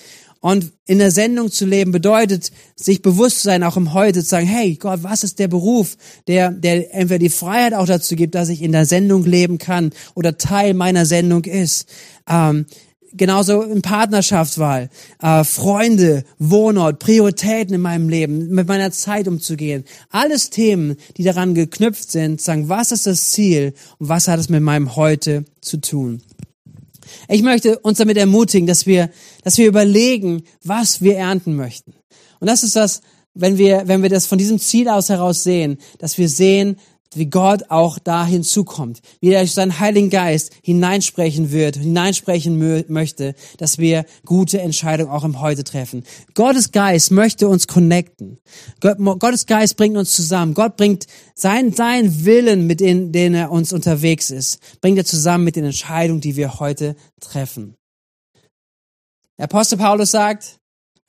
Und 0.43 0.73
in 0.85 0.99
der 0.99 1.09
Sendung 1.09 1.49
zu 1.49 1.65
leben 1.65 1.93
bedeutet, 1.93 2.51
sich 2.75 3.01
bewusst 3.01 3.37
zu 3.37 3.43
sein, 3.43 3.63
auch 3.63 3.77
im 3.77 3.93
Heute, 3.93 4.21
zu 4.21 4.27
sagen, 4.27 4.45
hey 4.45 4.75
Gott, 4.75 5.01
was 5.01 5.23
ist 5.23 5.39
der 5.39 5.47
Beruf, 5.47 5.95
der, 6.27 6.51
der 6.51 6.93
entweder 6.93 7.19
die 7.19 7.29
Freiheit 7.29 7.73
auch 7.73 7.85
dazu 7.85 8.17
gibt, 8.17 8.35
dass 8.35 8.49
ich 8.49 8.61
in 8.61 8.73
der 8.73 8.85
Sendung 8.85 9.23
leben 9.23 9.57
kann 9.57 9.91
oder 10.15 10.37
Teil 10.37 10.73
meiner 10.73 11.05
Sendung 11.05 11.45
ist. 11.45 11.87
Ähm, 12.29 12.65
genauso 13.13 13.61
in 13.61 13.81
Partnerschaftswahl, 13.81 14.89
äh, 15.21 15.45
Freunde, 15.45 16.25
Wohnort, 16.39 16.99
Prioritäten 16.99 17.75
in 17.75 17.81
meinem 17.81 18.09
Leben, 18.09 18.49
mit 18.49 18.67
meiner 18.67 18.91
Zeit 18.91 19.29
umzugehen. 19.29 19.85
Alles 20.09 20.49
Themen, 20.49 20.97
die 21.15 21.23
daran 21.23 21.53
geknüpft 21.55 22.11
sind, 22.11 22.41
sagen, 22.41 22.67
was 22.67 22.91
ist 22.91 23.07
das 23.07 23.31
Ziel 23.31 23.75
und 23.97 24.09
was 24.09 24.27
hat 24.27 24.41
es 24.41 24.49
mit 24.49 24.61
meinem 24.61 24.97
Heute 24.97 25.45
zu 25.61 25.77
tun. 25.77 26.21
Ich 27.27 27.41
möchte 27.41 27.79
uns 27.79 27.97
damit 27.97 28.17
ermutigen, 28.17 28.67
dass 28.67 28.85
wir, 28.85 29.09
dass 29.43 29.57
wir 29.57 29.67
überlegen, 29.67 30.43
was 30.63 31.01
wir 31.01 31.17
ernten 31.17 31.55
möchten. 31.55 31.93
Und 32.39 32.47
das 32.47 32.63
ist 32.63 32.75
das, 32.75 33.01
wenn 33.33 33.57
wir, 33.57 33.83
wenn 33.87 34.01
wir 34.01 34.09
das 34.09 34.25
von 34.25 34.37
diesem 34.37 34.59
Ziel 34.59 34.89
aus 34.89 35.09
heraus 35.09 35.43
sehen, 35.43 35.77
dass 35.97 36.17
wir 36.17 36.29
sehen, 36.29 36.77
wie 37.17 37.27
Gott 37.27 37.69
auch 37.69 37.99
da 37.99 38.25
hinzukommt, 38.25 38.99
wie 39.21 39.31
er 39.31 39.41
durch 39.41 39.53
seinen 39.53 39.79
Heiligen 39.79 40.09
Geist 40.09 40.51
hineinsprechen 40.63 41.51
wird, 41.51 41.77
hineinsprechen 41.77 42.85
möchte, 42.87 43.35
dass 43.57 43.77
wir 43.77 44.05
gute 44.25 44.61
Entscheidungen 44.61 45.11
auch 45.11 45.23
im 45.23 45.41
Heute 45.41 45.63
treffen. 45.63 46.03
Gottes 46.33 46.71
Geist 46.71 47.11
möchte 47.11 47.47
uns 47.47 47.67
connecten. 47.67 48.39
Gottes 48.79 49.45
Geist 49.45 49.77
bringt 49.77 49.97
uns 49.97 50.11
zusammen. 50.13 50.53
Gott 50.53 50.77
bringt 50.77 51.07
sein, 51.35 51.73
sein 51.73 52.25
Willen, 52.25 52.67
mit 52.67 52.79
dem, 52.79 53.11
den 53.11 53.33
er 53.33 53.51
uns 53.51 53.73
unterwegs 53.73 54.29
ist, 54.29 54.59
bringt 54.81 54.97
er 54.97 55.05
zusammen 55.05 55.43
mit 55.43 55.55
den 55.55 55.65
Entscheidungen, 55.65 56.21
die 56.21 56.35
wir 56.35 56.59
heute 56.59 56.95
treffen. 57.19 57.75
Der 59.37 59.45
Apostel 59.45 59.77
Paulus 59.77 60.11
sagt, 60.11 60.59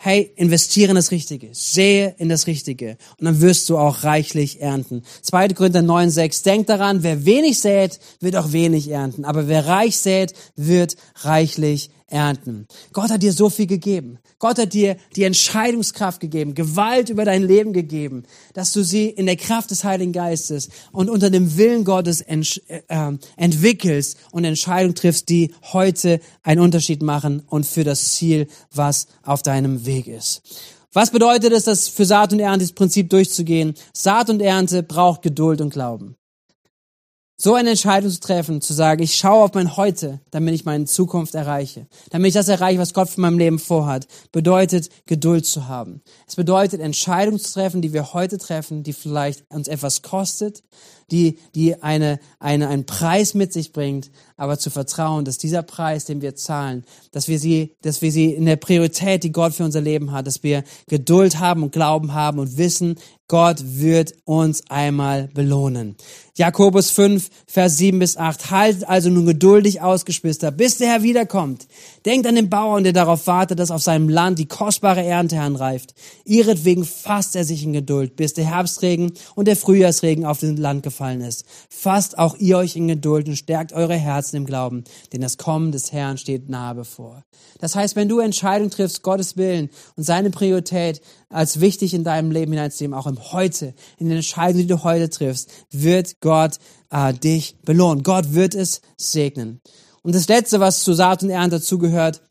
hey, 0.05 0.31
investiere 0.37 0.91
in 0.91 0.97
das 0.97 1.11
Richtige, 1.13 1.49
sehe 1.53 2.15
in 2.19 2.29
das 2.29 2.47
Richtige 2.47 2.99
und 3.19 3.25
dann 3.25 3.41
wirst 3.41 3.71
du 3.71 3.79
auch 3.79 4.05
reichlich 4.05 4.61
ernten. 4.61 5.03
2. 5.23 5.49
Korinther 5.49 5.81
9, 5.81 6.11
6, 6.11 6.43
denk 6.43 6.67
daran, 6.67 7.03
wer 7.03 7.25
wenig 7.25 7.59
sät, 7.59 7.99
wird 8.21 8.37
auch 8.37 8.53
wenig 8.53 8.91
ernten, 8.91 9.25
aber 9.25 9.49
wer 9.49 9.67
reich 9.67 9.97
sät, 9.97 10.35
wird 10.57 10.97
reichlich 11.23 11.89
ernten. 12.15 12.67
Gott 12.93 13.11
hat 13.11 13.23
dir 13.23 13.33
so 13.33 13.51
viel 13.51 13.67
gegeben. 13.67 14.19
Gott 14.39 14.59
hat 14.59 14.73
dir 14.73 14.97
die 15.17 15.25
Entscheidungskraft 15.25 16.21
gegeben, 16.21 16.55
Gewalt 16.55 17.11
über 17.11 17.25
dein 17.25 17.43
Leben 17.43 17.73
gegeben, 17.73 18.23
dass 18.55 18.73
du 18.73 18.83
sie 18.83 19.09
in 19.09 19.27
der 19.27 19.37
Kraft 19.37 19.71
des 19.71 19.83
Heiligen 19.85 20.13
Geistes 20.13 20.69
und 20.93 21.11
unter 21.11 21.29
dem 21.29 21.57
Willen 21.57 21.85
Gottes 21.85 22.21
ent, 22.21 22.63
äh, 22.69 23.13
entwickelst 23.37 24.17
und 24.31 24.45
Entscheidungen 24.45 24.95
triffst, 24.95 25.29
die 25.29 25.53
heute 25.73 26.21
einen 26.43 26.61
Unterschied 26.61 27.03
machen 27.03 27.43
und 27.49 27.67
für 27.67 27.85
das 27.85 28.13
Ziel, 28.13 28.47
was 28.73 29.09
auf 29.25 29.43
deinem 29.43 29.85
Weg 29.85 30.07
ist. 30.07 30.43
Was 30.93 31.11
bedeutet 31.11 31.53
es, 31.53 31.65
das 31.65 31.89
für 31.89 32.07
Saat 32.07 32.33
und 32.33 32.39
Ernte 32.39 32.65
das 32.65 32.73
Prinzip 32.73 33.11
durchzugehen? 33.11 33.75
Saat 33.93 34.31
und 34.31 34.41
Ernte 34.41 34.85
braucht 34.85 35.23
Geduld 35.23 35.61
und 35.61 35.71
Glauben. 35.71 36.15
So 37.37 37.55
eine 37.55 37.71
Entscheidung 37.71 38.11
zu 38.13 38.21
treffen, 38.21 38.61
zu 38.61 38.73
sagen, 38.73 39.03
ich 39.03 39.17
schaue 39.17 39.43
auf 39.43 39.55
mein 39.55 39.77
Heute, 39.77 40.21
damit 40.31 40.55
ich 40.55 40.65
meine 40.65 40.85
Zukunft 40.85 41.35
erreiche, 41.35 41.89
damit 42.11 42.29
ich 42.29 42.35
das 42.35 42.47
erreiche, 42.47 42.79
was 42.79 42.95
Gott 42.95 43.09
für 43.09 43.21
mein 43.21 43.37
Leben 43.37 43.59
vorhat, 43.59 44.07
bedeutet 44.31 44.89
Geduld 45.07 45.45
zu 45.45 45.67
haben. 45.67 46.01
Es 46.29 46.37
bedeutet 46.37 46.81
Entscheidungen 46.81 47.41
zu 47.41 47.53
treffen, 47.53 47.83
die 47.83 47.93
wir 47.93 48.13
heute 48.13 48.39
treffen, 48.39 48.85
die 48.85 48.93
vielleicht 48.93 49.45
uns 49.51 49.67
etwas 49.67 50.03
kostet, 50.03 50.63
die, 51.11 51.41
die 51.57 51.83
eine, 51.83 52.21
eine, 52.39 52.69
einen 52.69 52.87
Preis 52.87 53.35
mit 53.35 53.53
sich 53.53 53.73
bringt, 53.73 54.13
aber 54.37 54.59
zu 54.59 54.71
vertrauen, 54.71 55.25
dass 55.25 55.39
dieser 55.39 55.63
Preis, 55.63 56.05
den 56.05 56.23
wir 56.23 56.35
zahlen, 56.35 56.85
dass 57.13 57.29
wir 57.29 57.39
sie, 57.39 57.75
dass 57.83 58.03
wir 58.03 58.11
sie 58.11 58.33
in 58.33 58.47
der 58.47 58.57
Priorität, 58.57 59.23
die 59.23 59.33
Gott 59.33 59.55
für 59.55 59.65
unser 59.65 59.81
Leben 59.81 60.13
hat, 60.13 60.27
dass 60.27 60.43
wir 60.43 60.65
Geduld 60.89 61.39
haben 61.39 61.63
und 61.63 61.73
Glauben 61.73 62.15
haben 62.15 62.39
und 62.39 62.57
wissen, 62.57 62.97
Gott 63.27 63.57
wird 63.63 64.13
uns 64.25 64.63
einmal 64.69 65.29
belohnen. 65.29 65.97
Jakobus 66.37 66.91
5, 66.91 67.31
Vers 67.47 67.79
7 67.79 67.99
bis 67.99 68.19
8. 68.19 68.51
Haltet 68.51 68.89
also 68.89 69.09
nun 69.09 69.25
geduldig 69.25 69.81
aus, 69.81 70.05
Geschwister, 70.05 70.51
bis 70.51 70.77
der 70.77 70.89
Herr 70.89 71.03
wiederkommt. 71.03 71.67
Denkt 72.05 72.27
an 72.27 72.35
den 72.35 72.51
Bauern, 72.51 72.85
der 72.85 72.93
darauf 72.93 73.27
wartet, 73.27 73.59
dass 73.59 73.71
auf 73.71 73.83
seinem 73.83 74.11
Land 74.11 74.39
die 74.39 74.47
kostbare 74.47 75.03
Ernte 75.03 75.37
heranreift. 75.37 75.95
Ihretwegen 76.25 76.85
fasst 76.85 77.35
er 77.35 77.45
sich 77.45 77.65
in 77.65 77.73
Geduld, 77.73 78.17
bis 78.17 78.35
der 78.35 78.45
Herbstregen 78.45 79.13
und 79.35 79.49
der 79.49 79.57
Frühjahrsregen 79.57 80.27
auf 80.27 80.41
das 80.41 80.59
Land 80.59 80.83
gefallen 80.83 81.23
ist. 81.23 81.45
Fasst 81.71 82.19
auch 82.19 82.37
ihr 82.37 82.59
euch 82.59 82.77
in 82.77 82.89
Geduld 82.89 83.27
und 83.29 83.37
stärkt 83.37 83.73
eure 83.73 83.95
Herzen 83.95 84.24
im 84.33 84.47
Glauben, 84.47 84.85
denn 85.13 85.21
das 85.21 85.37
Kommen 85.37 85.73
des 85.73 85.93
Herrn 85.93 86.17
steht 86.17 86.49
nahe 86.49 86.75
bevor. 86.75 87.25
Das 87.59 87.75
heißt, 87.75 87.97
wenn 87.97 88.09
du 88.09 88.21
Entscheidungen 88.21 88.71
triffst, 88.71 89.03
Gottes 89.03 89.37
Willen 89.37 89.69
und 89.97 90.05
seine 90.05 90.31
Priorität 90.31 91.03
als 91.29 91.61
wichtig 91.61 91.93
in 91.93 92.05
deinem 92.05 92.31
Leben 92.31 92.53
hineinzunehmen, 92.53 92.99
auch 92.99 93.07
im 93.07 93.33
Heute, 93.33 93.75
in 93.99 94.09
den 94.09 94.17
Entscheidungen, 94.17 94.63
die 94.63 94.67
du 94.67 94.85
heute 94.85 95.11
triffst, 95.11 95.51
wird 95.71 96.21
Gott 96.21 96.59
äh, 96.91 97.13
dich 97.13 97.57
belohnen. 97.63 98.03
Gott 98.03 98.33
wird 98.33 98.55
es 98.55 98.81
segnen. 98.97 99.61
Und 100.03 100.15
das 100.15 100.29
Letzte, 100.29 100.61
was 100.61 100.85
zu 100.85 100.93
Saat 100.93 101.23
und 101.23 101.31
Ernte 101.31 101.57
dazugehört, 101.57 102.23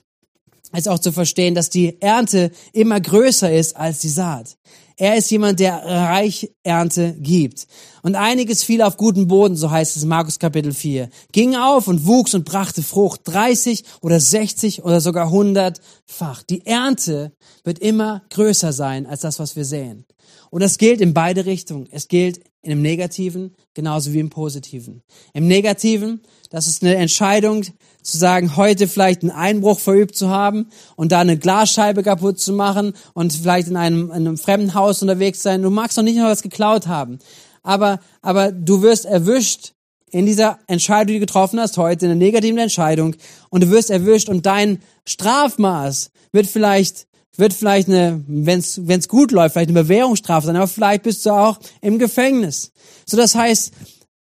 ist 0.80 0.90
auch 0.90 1.00
zu 1.00 1.12
verstehen, 1.12 1.56
dass 1.56 1.70
die 1.70 2.02
Ernte 2.02 2.52
immer 2.72 3.00
größer 3.00 3.52
ist 3.52 3.76
als 3.78 4.00
die 4.00 4.10
Saat. 4.10 4.58
Er 4.96 5.18
ist 5.18 5.32
jemand, 5.32 5.60
der 5.60 5.84
reich 5.84 6.52
Ernte 6.64 7.16
gibt. 7.20 7.68
Und 8.04 8.16
einiges 8.16 8.64
fiel 8.64 8.82
auf 8.82 8.98
guten 8.98 9.28
Boden, 9.28 9.56
so 9.56 9.72
heißt 9.72 9.98
es 9.98 10.04
in 10.04 10.10
Markus 10.10 10.38
Kapitel 10.38 10.72
4. 10.72 11.10
Ging 11.32 11.56
auf 11.56 11.88
und 11.88 12.06
wuchs 12.06 12.36
und 12.36 12.46
brachte 12.46 12.84
Frucht, 12.84 13.22
30 13.26 13.84
oder 14.02 14.20
60 14.20 14.84
oder 14.84 15.02
sogar 15.02 15.32
100-fach. 15.32 16.44
Die 16.44 16.66
Ernte 16.66 17.32
wird 17.64 17.80
immer 17.80 18.22
größer 18.30 18.72
sein 18.72 19.08
als 19.08 19.22
das, 19.22 19.40
was 19.40 19.56
wir 19.56 19.66
sehen. 19.66 20.06
Und 20.52 20.62
das 20.62 20.78
gilt 20.78 21.02
in 21.02 21.16
beide 21.16 21.48
Richtungen. 21.48 21.88
Es 21.92 22.08
gilt 22.08 22.42
dem 22.66 22.82
Negativen 22.82 23.56
genauso 23.74 24.14
wie 24.14 24.20
im 24.20 24.30
Positiven. 24.30 25.02
Im 25.34 25.48
Negativen, 25.48 26.22
das 26.50 26.68
ist 26.68 26.84
eine 26.84 26.96
Entscheidung, 26.96 27.66
zu 28.04 28.18
sagen, 28.18 28.56
heute 28.58 28.88
vielleicht 28.88 29.22
einen 29.22 29.32
Einbruch 29.32 29.80
verübt 29.80 30.16
zu 30.16 30.30
haben 30.30 30.68
und 30.96 31.12
da 31.12 31.20
eine 31.20 31.38
Glasscheibe 31.38 32.04
kaputt 32.04 32.40
zu 32.40 32.54
machen 32.54 32.94
und 33.14 33.34
vielleicht 33.34 33.70
in 33.70 33.78
einem, 33.78 34.06
in 34.08 34.28
einem 34.28 34.38
fremden 34.38 34.74
Haus 34.74 35.02
unterwegs 35.02 35.42
sein. 35.42 35.62
Du 35.62 35.70
magst 35.70 35.98
noch 35.98 36.04
nicht 36.04 36.18
mal 36.18 36.32
was 36.32 36.44
geklaut 36.44 36.88
haben. 36.88 37.20
Aber, 37.64 38.00
aber 38.22 38.52
du 38.52 38.82
wirst 38.82 39.06
erwischt 39.06 39.74
in 40.12 40.26
dieser 40.26 40.60
Entscheidung, 40.68 41.08
die 41.08 41.14
du 41.16 41.20
getroffen 41.22 41.60
hast 41.60 41.78
heute, 41.78 42.06
in 42.06 42.12
einer 42.12 42.20
negativen 42.20 42.60
Entscheidung 42.60 43.16
und 43.50 43.64
du 43.64 43.72
wirst 43.72 43.90
erwischt 43.90 44.30
und 44.30 44.46
dein 44.46 44.80
Strafmaß 45.06 46.12
wird 46.32 46.48
vielleicht 46.48 47.08
wird 47.36 47.54
vielleicht 47.54 47.88
eine, 47.88 48.24
wenn 48.28 48.60
es 48.60 49.08
gut 49.08 49.32
läuft, 49.32 49.54
vielleicht 49.54 49.70
eine 49.70 49.82
Bewährungsstrafe 49.82 50.48
sein, 50.48 50.56
aber 50.56 50.68
vielleicht 50.68 51.04
bist 51.04 51.26
du 51.26 51.32
auch 51.32 51.58
im 51.82 51.98
Gefängnis. 51.98 52.72
So 53.08 53.18
das 53.18 53.34
heißt, 53.34 53.72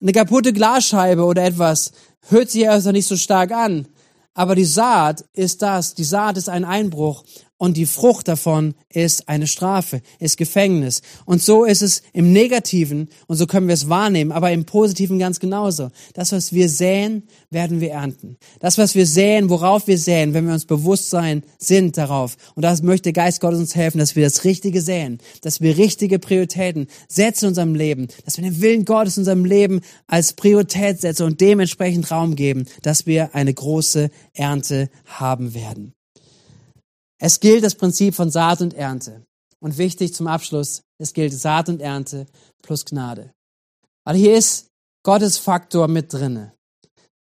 eine 0.00 0.12
kaputte 0.12 0.52
Glasscheibe 0.52 1.24
oder 1.24 1.44
etwas 1.44 1.92
hört 2.28 2.50
sich 2.50 2.62
erst 2.62 2.86
nicht 2.86 3.06
so 3.06 3.16
stark 3.16 3.52
an. 3.52 3.86
Aber 4.34 4.54
die 4.54 4.64
Saat 4.64 5.24
ist 5.32 5.62
das. 5.62 5.94
Die 5.94 6.04
Saat 6.04 6.36
ist 6.36 6.48
ein 6.48 6.64
Einbruch 6.64 7.24
und 7.58 7.76
die 7.76 7.86
Frucht 7.86 8.28
davon 8.28 8.74
ist 8.90 9.28
eine 9.28 9.46
Strafe, 9.46 10.02
ist 10.18 10.36
Gefängnis. 10.36 11.00
Und 11.24 11.42
so 11.42 11.64
ist 11.64 11.82
es 11.82 12.02
im 12.12 12.32
Negativen 12.32 13.08
und 13.28 13.36
so 13.36 13.46
können 13.46 13.66
wir 13.66 13.74
es 13.74 13.88
wahrnehmen, 13.88 14.32
aber 14.32 14.52
im 14.52 14.66
Positiven 14.66 15.18
ganz 15.18 15.40
genauso. 15.40 15.88
Das, 16.12 16.32
was 16.32 16.52
wir 16.52 16.68
säen, 16.68 17.22
werden 17.50 17.80
wir 17.80 17.92
ernten. 17.92 18.36
Das, 18.60 18.76
was 18.76 18.94
wir 18.94 19.06
säen, 19.06 19.48
worauf 19.48 19.86
wir 19.86 19.96
säen, 19.96 20.34
wenn 20.34 20.46
wir 20.46 20.52
uns 20.52 20.66
bewusst 20.66 21.08
sein 21.08 21.44
sind 21.58 21.96
darauf. 21.96 22.36
Und 22.54 22.62
das 22.62 22.82
möchte 22.82 23.14
Geist 23.14 23.40
Gottes 23.40 23.60
uns 23.60 23.74
helfen, 23.74 23.98
dass 23.98 24.16
wir 24.16 24.24
das 24.24 24.44
Richtige 24.44 24.82
säen, 24.82 25.18
dass 25.40 25.62
wir 25.62 25.78
richtige 25.78 26.18
Prioritäten 26.18 26.88
setzen 27.08 27.46
in 27.46 27.48
unserem 27.50 27.74
Leben, 27.74 28.08
dass 28.26 28.36
wir 28.36 28.44
den 28.44 28.60
Willen 28.60 28.84
Gottes 28.84 29.16
in 29.16 29.22
unserem 29.22 29.46
Leben 29.46 29.80
als 30.06 30.34
Priorität 30.34 31.00
setzen 31.00 31.22
und 31.24 31.40
dementsprechend 31.40 32.10
Raum 32.10 32.36
geben, 32.36 32.66
dass 32.82 33.06
wir 33.06 33.34
eine 33.34 33.54
große 33.54 34.10
Ernte 34.34 34.90
haben 35.06 35.54
werden. 35.54 35.95
Es 37.18 37.40
gilt 37.40 37.64
das 37.64 37.74
Prinzip 37.74 38.14
von 38.14 38.30
Saat 38.30 38.60
und 38.60 38.74
Ernte. 38.74 39.24
Und 39.58 39.78
wichtig 39.78 40.14
zum 40.14 40.26
Abschluss, 40.26 40.82
es 40.98 41.12
gilt 41.12 41.32
Saat 41.32 41.68
und 41.68 41.80
Ernte 41.80 42.26
plus 42.62 42.84
Gnade. 42.84 43.32
Weil 44.04 44.16
hier 44.16 44.36
ist 44.36 44.68
Gottes 45.02 45.38
Faktor 45.38 45.88
mit 45.88 46.12
drinne. 46.12 46.52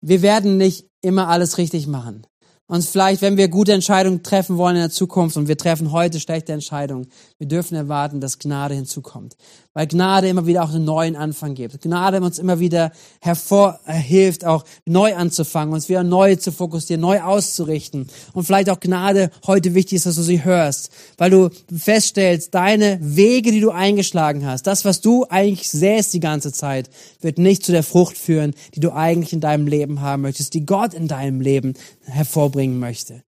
Wir 0.00 0.22
werden 0.22 0.56
nicht 0.56 0.86
immer 1.00 1.28
alles 1.28 1.58
richtig 1.58 1.86
machen. 1.86 2.26
Und 2.72 2.82
vielleicht, 2.86 3.20
wenn 3.20 3.36
wir 3.36 3.48
gute 3.48 3.74
Entscheidungen 3.74 4.22
treffen 4.22 4.56
wollen 4.56 4.76
in 4.76 4.80
der 4.80 4.90
Zukunft 4.90 5.36
und 5.36 5.46
wir 5.46 5.58
treffen 5.58 5.92
heute 5.92 6.18
schlechte 6.20 6.54
Entscheidungen, 6.54 7.06
wir 7.36 7.46
dürfen 7.46 7.74
erwarten, 7.74 8.18
dass 8.18 8.38
Gnade 8.38 8.74
hinzukommt. 8.74 9.36
Weil 9.74 9.86
Gnade 9.86 10.28
immer 10.28 10.46
wieder 10.46 10.64
auch 10.64 10.70
einen 10.70 10.86
neuen 10.86 11.14
Anfang 11.14 11.54
gibt. 11.54 11.82
Gnade 11.82 12.22
uns 12.22 12.38
immer 12.38 12.60
wieder 12.60 12.92
hervorhilft, 13.20 14.46
auch 14.46 14.64
neu 14.86 15.14
anzufangen, 15.14 15.74
uns 15.74 15.90
wieder 15.90 16.02
neu 16.02 16.36
zu 16.36 16.50
fokussieren, 16.50 17.02
neu 17.02 17.20
auszurichten. 17.20 18.06
Und 18.32 18.44
vielleicht 18.44 18.70
auch 18.70 18.80
Gnade 18.80 19.30
heute 19.46 19.74
wichtig 19.74 19.96
ist, 19.96 20.06
dass 20.06 20.16
du 20.16 20.22
sie 20.22 20.42
hörst. 20.42 20.90
Weil 21.18 21.30
du 21.30 21.50
feststellst, 21.74 22.54
deine 22.54 22.98
Wege, 23.02 23.52
die 23.52 23.60
du 23.60 23.70
eingeschlagen 23.70 24.46
hast, 24.46 24.66
das, 24.66 24.86
was 24.86 25.02
du 25.02 25.26
eigentlich 25.28 25.70
sähst 25.70 26.14
die 26.14 26.20
ganze 26.20 26.52
Zeit, 26.52 26.88
wird 27.20 27.36
nicht 27.36 27.64
zu 27.64 27.72
der 27.72 27.82
Frucht 27.82 28.16
führen, 28.16 28.54
die 28.74 28.80
du 28.80 28.92
eigentlich 28.92 29.34
in 29.34 29.40
deinem 29.40 29.66
Leben 29.66 30.00
haben 30.00 30.22
möchtest, 30.22 30.54
die 30.54 30.64
Gott 30.64 30.94
in 30.94 31.08
deinem 31.08 31.42
Leben 31.42 31.74
hervorbringen 32.04 32.78
möchte. 32.78 33.22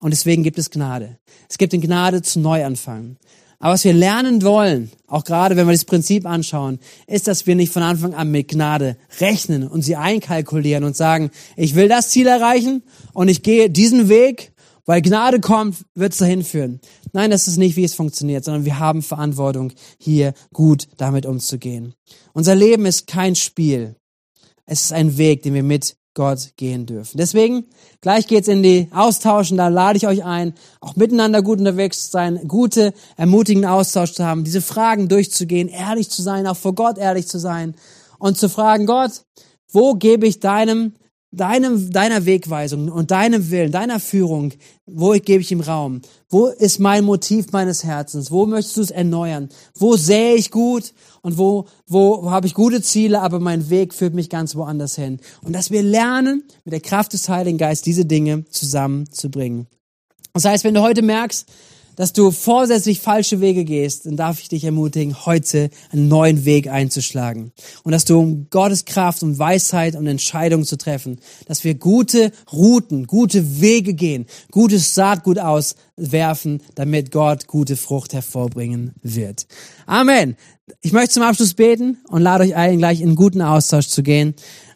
Und 0.00 0.12
deswegen 0.12 0.42
gibt 0.42 0.58
es 0.58 0.70
Gnade. 0.70 1.18
Es 1.48 1.58
gibt 1.58 1.72
eine 1.72 1.82
Gnade 1.82 2.22
zum 2.22 2.42
Neuanfang. 2.42 3.16
Aber 3.60 3.74
was 3.74 3.84
wir 3.84 3.92
lernen 3.92 4.42
wollen, 4.42 4.92
auch 5.08 5.24
gerade 5.24 5.56
wenn 5.56 5.66
wir 5.66 5.72
das 5.72 5.84
Prinzip 5.84 6.26
anschauen, 6.26 6.78
ist, 7.08 7.26
dass 7.26 7.46
wir 7.46 7.56
nicht 7.56 7.72
von 7.72 7.82
Anfang 7.82 8.14
an 8.14 8.30
mit 8.30 8.48
Gnade 8.48 8.96
rechnen 9.20 9.66
und 9.66 9.82
sie 9.82 9.96
einkalkulieren 9.96 10.84
und 10.84 10.96
sagen, 10.96 11.30
ich 11.56 11.74
will 11.74 11.88
das 11.88 12.10
Ziel 12.10 12.28
erreichen 12.28 12.84
und 13.14 13.26
ich 13.26 13.42
gehe 13.42 13.68
diesen 13.68 14.08
Weg, 14.08 14.52
weil 14.86 15.02
Gnade 15.02 15.40
kommt, 15.40 15.84
wird 15.94 16.12
es 16.12 16.18
dahin 16.18 16.44
führen. 16.44 16.80
Nein, 17.12 17.30
das 17.30 17.48
ist 17.48 17.56
nicht, 17.56 17.76
wie 17.76 17.84
es 17.84 17.94
funktioniert, 17.94 18.44
sondern 18.44 18.64
wir 18.64 18.78
haben 18.78 19.02
Verantwortung, 19.02 19.72
hier 19.98 20.34
gut 20.52 20.86
damit 20.96 21.26
umzugehen. 21.26 21.94
Unser 22.32 22.54
Leben 22.54 22.86
ist 22.86 23.06
kein 23.06 23.34
Spiel. 23.34 23.96
Es 24.66 24.84
ist 24.84 24.92
ein 24.92 25.18
Weg, 25.18 25.42
den 25.42 25.54
wir 25.54 25.62
mit 25.62 25.97
Gott 26.18 26.54
gehen 26.56 26.84
dürfen. 26.84 27.16
Deswegen, 27.16 27.66
gleich 28.00 28.26
geht's 28.26 28.48
in 28.48 28.64
die 28.64 28.88
Austauschen, 28.92 29.56
da 29.56 29.68
lade 29.68 29.98
ich 29.98 30.08
euch 30.08 30.24
ein, 30.24 30.52
auch 30.80 30.96
miteinander 30.96 31.42
gut 31.42 31.60
unterwegs 31.60 32.06
zu 32.06 32.10
sein, 32.10 32.40
gute, 32.48 32.92
ermutigende 33.16 33.70
Austausch 33.70 34.14
zu 34.14 34.24
haben, 34.24 34.42
diese 34.42 34.60
Fragen 34.60 35.08
durchzugehen, 35.08 35.68
ehrlich 35.68 36.10
zu 36.10 36.20
sein, 36.20 36.48
auch 36.48 36.56
vor 36.56 36.74
Gott 36.74 36.98
ehrlich 36.98 37.28
zu 37.28 37.38
sein 37.38 37.76
und 38.18 38.36
zu 38.36 38.48
fragen, 38.48 38.86
Gott, 38.86 39.22
wo 39.70 39.94
gebe 39.94 40.26
ich 40.26 40.40
deinem 40.40 40.96
deinem, 41.30 41.90
deiner 41.90 42.24
Wegweisung 42.24 42.88
und 42.88 43.10
deinem 43.10 43.50
Willen, 43.50 43.70
deiner 43.70 44.00
Führung, 44.00 44.52
wo 44.86 45.12
gebe 45.12 45.40
ich 45.40 45.52
ihm 45.52 45.60
Raum? 45.60 46.00
Wo 46.30 46.46
ist 46.46 46.78
mein 46.78 47.04
Motiv 47.04 47.52
meines 47.52 47.84
Herzens? 47.84 48.30
Wo 48.30 48.46
möchtest 48.46 48.76
du 48.76 48.80
es 48.80 48.90
erneuern? 48.90 49.48
Wo 49.74 49.96
sähe 49.96 50.34
ich 50.34 50.50
gut 50.50 50.94
und 51.22 51.36
wo, 51.36 51.66
wo 51.86 52.30
habe 52.30 52.46
ich 52.46 52.54
gute 52.54 52.80
Ziele, 52.80 53.20
aber 53.20 53.40
mein 53.40 53.68
Weg 53.68 53.92
führt 53.92 54.14
mich 54.14 54.30
ganz 54.30 54.56
woanders 54.56 54.94
hin? 54.94 55.20
Und 55.42 55.52
dass 55.52 55.70
wir 55.70 55.82
lernen, 55.82 56.44
mit 56.64 56.72
der 56.72 56.80
Kraft 56.80 57.12
des 57.12 57.28
Heiligen 57.28 57.58
Geistes 57.58 57.84
diese 57.84 58.04
Dinge 58.06 58.44
zusammenzubringen. 58.50 59.66
Das 60.32 60.44
heißt, 60.44 60.64
wenn 60.64 60.74
du 60.74 60.82
heute 60.82 61.02
merkst, 61.02 61.46
dass 61.98 62.12
du 62.12 62.30
vorsätzlich 62.30 63.00
falsche 63.00 63.40
Wege 63.40 63.64
gehst, 63.64 64.06
dann 64.06 64.16
darf 64.16 64.38
ich 64.38 64.48
dich 64.48 64.62
ermutigen, 64.62 65.26
heute 65.26 65.68
einen 65.90 66.06
neuen 66.06 66.44
Weg 66.44 66.68
einzuschlagen. 66.68 67.50
Und 67.82 67.90
dass 67.90 68.04
du 68.04 68.20
um 68.20 68.46
Gottes 68.50 68.84
Kraft 68.84 69.24
und 69.24 69.40
Weisheit 69.40 69.96
und 69.96 70.06
Entscheidungen 70.06 70.64
zu 70.64 70.78
treffen, 70.78 71.18
dass 71.46 71.64
wir 71.64 71.74
gute 71.74 72.30
Routen, 72.52 73.08
gute 73.08 73.60
Wege 73.60 73.94
gehen, 73.94 74.26
gutes 74.52 74.94
Saatgut 74.94 75.40
auswerfen, 75.40 76.62
damit 76.76 77.10
Gott 77.10 77.48
gute 77.48 77.76
Frucht 77.76 78.12
hervorbringen 78.12 78.94
wird. 79.02 79.48
Amen. 79.86 80.36
Ich 80.80 80.92
möchte 80.92 81.14
zum 81.14 81.24
Abschluss 81.24 81.54
beten 81.54 81.98
und 82.06 82.22
lade 82.22 82.44
euch 82.44 82.54
ein, 82.54 82.78
gleich 82.78 83.00
in 83.00 83.16
guten 83.16 83.42
Austausch 83.42 83.88
zu 83.88 84.04
gehen. 84.04 84.34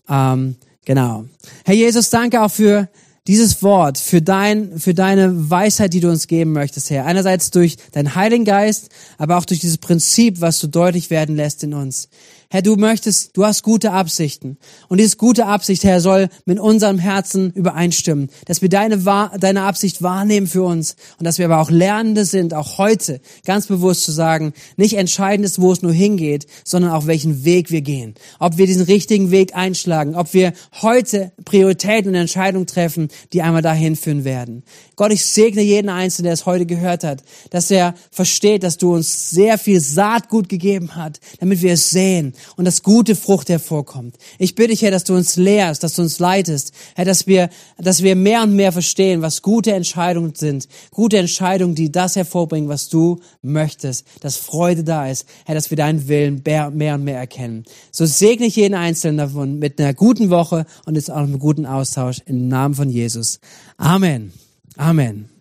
Ähm, 0.09 0.57
genau. 0.85 1.27
Herr 1.65 1.75
Jesus, 1.77 2.11
danke 2.11 2.43
auch 2.43 2.51
für 2.51 2.89
dieses 3.29 3.63
Wort, 3.63 3.99
für 3.99 4.21
dein, 4.21 4.79
für 4.81 4.95
deine 4.95 5.51
Weisheit, 5.51 5.93
die 5.93 6.01
du 6.01 6.11
uns 6.11 6.27
geben 6.27 6.53
möchtest, 6.53 6.91
Herr. 6.91 7.07
Einerseits 7.07 7.51
durch 7.51 7.77
deinen 7.93 8.17
Heiligen 8.17 8.45
Geist, 8.45 8.89
aber 9.17 9.39
auch 9.39 9.45
durch 9.45 9.61
dieses 9.61 9.79
Prinzip, 9.79 10.41
was 10.41 10.59
du 10.59 10.67
deutlich 10.67 11.11
werden 11.11 11.37
lässt 11.37 11.63
in 11.63 11.75
uns. 11.75 12.09
Herr, 12.53 12.61
du 12.61 12.77
möchtest, 12.77 13.35
du 13.35 13.47
hast 13.47 13.63
gute 13.63 13.93
Absichten. 13.93 14.59
Und 14.89 15.01
diese 15.01 15.17
gute 15.17 15.47
Absicht, 15.47 15.85
Herr, 15.85 16.03
soll 16.03 16.29
mit 16.45 16.61
unserem 16.61 16.99
Herzen 16.99 17.51
übereinstimmen. 17.51 18.29
Dass 18.45 18.61
wir 18.61 18.69
deine, 18.69 18.99
deine 19.41 19.63
Absicht 19.63 20.03
wahrnehmen 20.03 20.47
für 20.47 20.63
uns. 20.63 20.97
Und 21.19 21.25
dass 21.25 21.39
wir 21.39 21.47
aber 21.47 21.63
auch 21.63 21.71
Lernende 21.71 22.27
sind, 22.27 22.53
auch 22.53 22.77
heute, 22.77 23.23
ganz 23.47 23.69
bewusst 23.69 24.05
zu 24.05 24.13
sagen, 24.13 24.53
nicht 24.77 24.99
entscheidend 24.99 25.47
ist, 25.47 25.63
wo 25.63 25.73
es 25.73 25.81
nur 25.81 25.95
hingeht, 25.95 26.47
sondern 26.63 26.91
auch 26.91 27.07
welchen 27.07 27.47
Weg 27.47 27.71
wir 27.71 27.81
gehen. 27.81 28.17
Ob 28.39 28.59
wir 28.59 28.67
diesen 28.67 28.85
richtigen 28.85 29.31
Weg 29.31 29.57
einschlagen. 29.57 30.15
Ob 30.15 30.35
wir 30.35 30.53
heute 30.83 31.33
Prioritäten 31.47 32.11
und 32.11 32.17
Entscheidungen 32.17 32.67
treffen, 32.67 33.09
die 33.33 33.41
einmal 33.41 33.63
dahin 33.63 33.97
führen 33.97 34.25
werden. 34.27 34.63
Gott, 34.97 35.11
ich 35.11 35.25
segne 35.25 35.63
jeden 35.63 35.89
Einzelnen, 35.89 36.25
der 36.25 36.35
es 36.35 36.45
heute 36.45 36.67
gehört 36.67 37.03
hat, 37.03 37.23
dass 37.49 37.71
er 37.71 37.95
versteht, 38.11 38.63
dass 38.63 38.77
du 38.77 38.95
uns 38.95 39.31
sehr 39.31 39.57
viel 39.57 39.81
Saatgut 39.81 40.51
gegeben 40.51 40.97
hat, 40.97 41.19
damit 41.41 41.63
wir 41.63 41.73
es 41.73 41.91
sehen 41.91 42.35
und 42.57 42.65
dass 42.65 42.83
gute 42.83 43.17
Frucht 43.17 43.49
hervorkommt. 43.49 44.17
Ich 44.39 44.55
bitte 44.55 44.71
dich, 44.71 44.83
Herr, 44.83 44.91
dass 44.91 45.05
du 45.05 45.15
uns 45.15 45.37
lehrst, 45.37 45.83
dass 45.83 45.95
du 45.95 46.03
uns 46.03 46.19
leitest, 46.19 46.73
Herr, 46.95 47.05
dass 47.05 47.27
wir, 47.27 47.49
dass 47.79 48.03
wir 48.03 48.17
mehr 48.17 48.43
und 48.43 48.55
mehr 48.55 48.73
verstehen, 48.73 49.23
was 49.23 49.43
gute 49.43 49.73
Entscheidungen 49.73 50.35
sind. 50.35 50.69
Gute 50.91 51.19
Entscheidungen, 51.19 51.75
die 51.75 51.91
das 51.91 52.17
hervorbringen, 52.17 52.69
was 52.69 52.89
du 52.89 53.21
möchtest, 53.43 54.07
dass 54.21 54.37
Freude 54.37 54.85
da 54.85 55.09
ist, 55.09 55.27
Herr, 55.45 55.55
dass 55.55 55.71
wir 55.71 55.77
deinen 55.77 56.09
Willen 56.09 56.43
mehr, 56.45 56.95
und 56.95 57.05
mehr 57.05 57.19
erkennen. 57.19 57.65
So 57.91 58.07
segne 58.07 58.47
ich 58.47 58.57
jeden 58.57 58.75
Einzelnen 58.75 59.19
davon 59.19 59.59
mit 59.59 59.81
einer 59.81 59.95
guten 59.95 60.31
Woche 60.31 60.67
und 60.87 60.95
jetzt 60.95 61.11
auch 61.11 61.17
einem 61.17 61.39
guten 61.39 61.67
Austausch 61.67 62.21
im 62.27 62.49
Namen 62.49 62.75
von 62.75 62.91
Jesus. 62.91 63.41
Amen. 63.77 64.33
Amen. 64.77 65.32